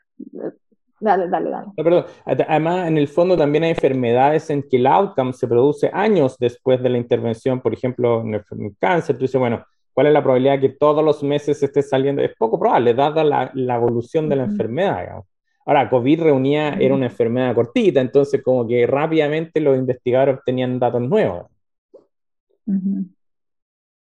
Dale, 0.98 1.28
dale, 1.28 1.50
dale. 1.50 1.66
perdón. 1.76 2.06
Además, 2.24 2.88
en 2.88 2.96
el 2.96 3.08
fondo 3.08 3.36
también 3.36 3.64
hay 3.64 3.70
enfermedades 3.70 4.48
en 4.50 4.62
que 4.62 4.76
el 4.76 4.86
outcome 4.86 5.32
se 5.32 5.46
produce 5.46 5.90
años 5.92 6.38
después 6.38 6.82
de 6.82 6.88
la 6.88 6.98
intervención. 6.98 7.60
Por 7.60 7.74
ejemplo, 7.74 8.22
en 8.22 8.34
el 8.34 8.76
cáncer, 8.78 9.16
tú 9.16 9.22
dices, 9.22 9.38
bueno, 9.38 9.62
¿cuál 9.92 10.06
es 10.06 10.12
la 10.14 10.22
probabilidad 10.22 10.60
que 10.60 10.70
todos 10.70 11.04
los 11.04 11.22
meses 11.22 11.62
esté 11.62 11.82
saliendo? 11.82 12.22
Es 12.22 12.34
poco 12.36 12.58
probable, 12.58 12.94
dada 12.94 13.22
la, 13.22 13.50
la 13.54 13.76
evolución 13.76 14.28
de 14.28 14.36
la 14.36 14.44
enfermedad. 14.44 15.22
Ahora, 15.66 15.90
COVID 15.90 16.22
reunía, 16.22 16.74
era 16.74 16.94
una 16.94 17.06
enfermedad 17.06 17.54
cortita, 17.54 18.00
entonces 18.00 18.42
como 18.42 18.66
que 18.66 18.86
rápidamente 18.86 19.60
los 19.60 19.76
investigadores 19.76 20.36
obtenían 20.38 20.78
datos 20.78 21.02
nuevos. 21.02 21.46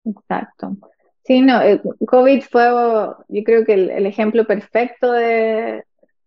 Exacto. 0.04 0.76
Sí, 1.24 1.40
no, 1.42 1.60
eh, 1.60 1.82
COVID 2.06 2.40
fue, 2.42 2.64
yo 3.28 3.44
creo 3.44 3.64
que 3.64 3.74
el 3.74 4.06
ejemplo 4.06 4.46
perfecto 4.46 5.10
de, 5.10 5.82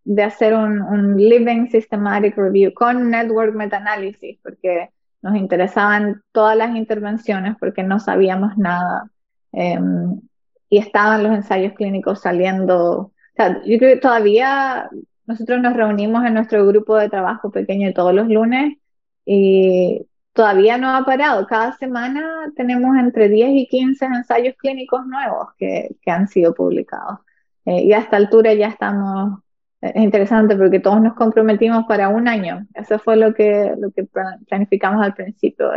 de 0.10 0.24
hacer 0.24 0.56
un, 0.56 1.18
Living 1.18 1.68
Systematic 1.68 2.36
Review 2.36 2.74
con 2.74 3.12
Network 3.12 3.54
Meta-Análisis, 3.54 4.40
porque 4.42 4.90
nos 5.22 5.36
interesaban 5.36 6.24
todas 6.32 6.58
las 6.58 6.76
intervenciones, 6.76 7.56
porque 7.60 7.84
no 7.84 8.00
sabíamos 8.00 8.58
nada. 8.58 9.12
Em, 9.52 10.20
y 10.68 10.80
estaban 10.80 11.22
los 11.24 11.34
ensayos 11.34 11.74
clínicos 11.74 12.22
saliendo. 12.22 13.12
Yo 13.38 13.78
creo 13.78 13.96
que 13.96 14.02
todavía 14.02 14.90
nosotros 15.28 15.62
nos 15.62 15.76
reunimos 15.76 16.26
en 16.26 16.34
nuestro 16.34 16.66
grupo 16.66 16.96
de 16.98 17.10
trabajo 17.10 17.52
pequeño 17.52 17.94
todos 17.94 18.14
los 18.14 18.28
lunes 18.30 18.78
y 19.26 20.08
todavía 20.34 20.80
no 20.80 20.96
ha 20.96 21.06
parado. 21.06 21.46
Cada 21.46 21.78
semana 21.78 22.52
tenemos 22.56 22.98
entre 22.98 23.30
10 23.30 23.50
y 23.52 23.68
15 23.68 24.06
ensayos 24.06 24.56
clínicos 24.58 25.06
nuevos 25.06 25.50
que, 25.58 25.96
que 26.02 26.10
han 26.12 26.28
sido 26.28 26.56
publicados. 26.56 27.20
Eh, 27.66 27.84
y 27.84 27.94
a 27.94 28.00
esta 28.00 28.18
altura 28.18 28.56
ya 28.56 28.68
estamos 28.70 29.40
es 29.82 29.96
interesante 29.96 30.56
porque 30.58 30.80
todos 30.80 31.02
nos 31.02 31.14
comprometimos 31.14 31.86
para 31.86 32.10
un 32.10 32.28
año. 32.28 32.68
Eso 32.74 33.00
fue 33.00 33.16
lo 33.16 33.34
que, 33.34 33.74
lo 33.78 33.92
que 33.92 34.06
planificamos 34.48 35.04
al 35.06 35.14
principio. 35.14 35.72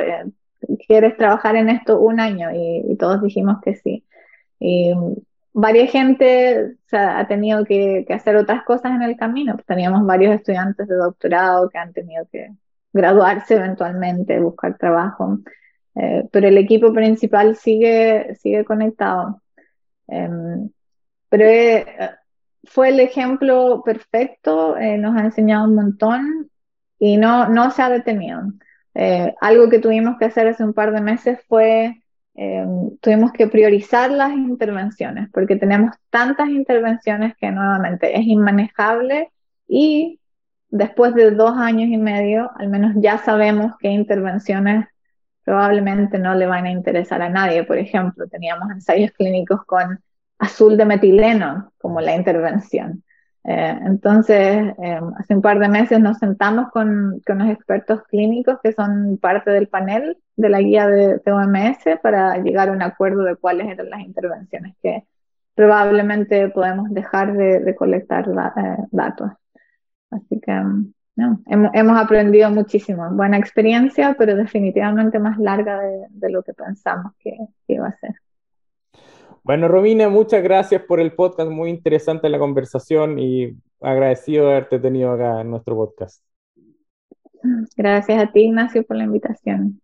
¿Quieres 0.86 1.16
trabajar 1.16 1.56
en 1.56 1.68
esto 1.68 2.00
un 2.00 2.18
año? 2.18 2.50
Y, 2.52 2.96
todos 2.96 3.22
dijimos 3.22 3.58
que 3.62 3.76
sí. 3.76 4.04
Y 4.58 4.92
varias 5.52 5.90
gente 5.90 6.76
ha 6.92 7.26
tenido 7.28 7.64
que, 7.64 8.04
hacer 8.10 8.36
otras 8.36 8.64
cosas 8.64 8.92
en 8.92 9.02
el 9.02 9.16
camino. 9.16 9.56
Teníamos 9.66 10.04
varios 10.04 10.34
estudiantes 10.34 10.88
de 10.88 10.96
doctorado 10.96 11.68
que 11.70 11.78
han 11.78 11.92
tenido 11.92 12.26
que 12.30 12.50
graduarse 12.92 13.54
eventualmente, 13.54 14.40
buscar 14.40 14.76
trabajo. 14.78 15.38
Eh, 15.94 16.24
pero 16.32 16.48
el 16.48 16.58
equipo 16.58 16.92
principal 16.92 17.54
sigue, 17.54 18.34
sigue 18.36 18.64
conectado. 18.64 19.42
Em, 20.08 20.70
pero 21.28 21.44
eh, 21.44 21.86
fue 22.64 22.90
el 22.90 23.00
ejemplo 23.00 23.82
perfecto, 23.84 24.76
eh, 24.76 24.98
nos 24.98 25.16
ha 25.16 25.24
enseñado 25.24 25.64
un 25.68 25.74
montón 25.74 26.50
y 26.98 27.16
no, 27.16 27.48
no 27.48 27.70
se 27.70 27.82
ha 27.82 27.88
detenido. 27.88 28.42
Eh, 28.94 29.34
algo 29.40 29.68
que 29.68 29.78
tuvimos 29.78 30.18
que 30.18 30.26
hacer 30.26 30.46
hace 30.46 30.64
un 30.64 30.74
par 30.74 30.92
de 30.92 31.00
meses 31.00 31.40
fue, 31.48 32.02
eh, 32.34 32.66
tuvimos 33.00 33.32
que 33.32 33.46
priorizar 33.48 34.10
las 34.10 34.32
intervenciones, 34.32 35.28
porque 35.32 35.56
tenemos 35.56 35.94
tantas 36.10 36.48
intervenciones 36.48 37.34
que 37.36 37.50
nuevamente 37.50 38.18
es 38.18 38.26
inmanejable 38.26 39.30
y 39.66 40.20
después 40.68 41.14
de 41.14 41.30
dos 41.32 41.56
años 41.56 41.88
y 41.90 41.98
medio, 41.98 42.50
al 42.56 42.68
menos 42.68 42.94
ya 42.96 43.18
sabemos 43.18 43.72
qué 43.78 43.88
intervenciones 43.88 44.86
probablemente 45.44 46.18
no 46.18 46.34
le 46.34 46.46
van 46.46 46.66
a 46.66 46.70
interesar 46.70 47.22
a 47.22 47.28
nadie. 47.28 47.64
Por 47.64 47.78
ejemplo, 47.78 48.28
teníamos 48.28 48.70
ensayos 48.70 49.10
clínicos 49.12 49.64
con 49.66 50.00
azul 50.42 50.76
de 50.76 50.84
metileno 50.84 51.72
como 51.78 52.00
la 52.00 52.16
intervención. 52.16 53.04
Eh, 53.44 53.78
entonces, 53.86 54.74
eh, 54.82 55.00
hace 55.18 55.34
un 55.34 55.42
par 55.42 55.58
de 55.60 55.68
meses 55.68 56.00
nos 56.00 56.18
sentamos 56.18 56.70
con, 56.72 57.20
con, 57.26 57.38
los 57.38 57.48
expertos 57.48 58.02
clínicos 58.08 58.58
que 58.62 58.72
son 58.72 59.18
parte 59.18 59.50
del 59.50 59.68
panel 59.68 60.18
de 60.36 60.48
la 60.48 60.60
guía 60.60 60.88
de, 60.88 61.20
OMS 61.26 62.00
para 62.02 62.38
llegar 62.38 62.68
a 62.68 62.72
un 62.72 62.82
acuerdo 62.82 63.22
de 63.22 63.36
cuáles 63.36 63.68
eran 63.68 63.90
las 63.90 64.00
intervenciones 64.00 64.74
que 64.82 65.04
probablemente 65.54 66.48
podemos 66.48 66.90
dejar 66.90 67.34
de, 67.36 67.74
colectar 67.76 68.28
eh, 68.28 68.76
datos. 68.90 69.30
Así 70.10 70.40
que 70.40 70.52
no, 71.16 71.40
hemos, 71.46 71.70
hemos, 71.74 71.98
aprendido 72.00 72.50
muchísimo. 72.50 73.10
Buena 73.12 73.38
experiencia, 73.38 74.16
pero 74.18 74.36
definitivamente 74.36 75.18
más 75.18 75.38
larga 75.38 75.80
de, 75.80 76.06
de 76.10 76.30
lo 76.30 76.42
que 76.42 76.52
pensamos 76.54 77.12
que, 77.20 77.36
que 77.66 77.74
iba 77.74 77.88
a 77.88 77.98
ser. 77.98 78.14
Bueno, 79.44 79.66
Romina, 79.66 80.08
muchas 80.08 80.42
gracias 80.42 80.82
por 80.82 81.00
el 81.00 81.14
podcast, 81.14 81.50
muy 81.50 81.70
interesante 81.70 82.28
la 82.28 82.38
conversación 82.38 83.18
y 83.18 83.56
agradecido 83.80 84.46
de 84.46 84.52
haberte 84.52 84.78
tenido 84.78 85.12
acá 85.12 85.40
en 85.40 85.50
nuestro 85.50 85.74
podcast. 85.74 86.22
Gracias 87.76 88.22
a 88.22 88.30
ti, 88.30 88.42
Ignacio, 88.42 88.84
por 88.84 88.96
la 88.96 89.04
invitación. 89.04 89.80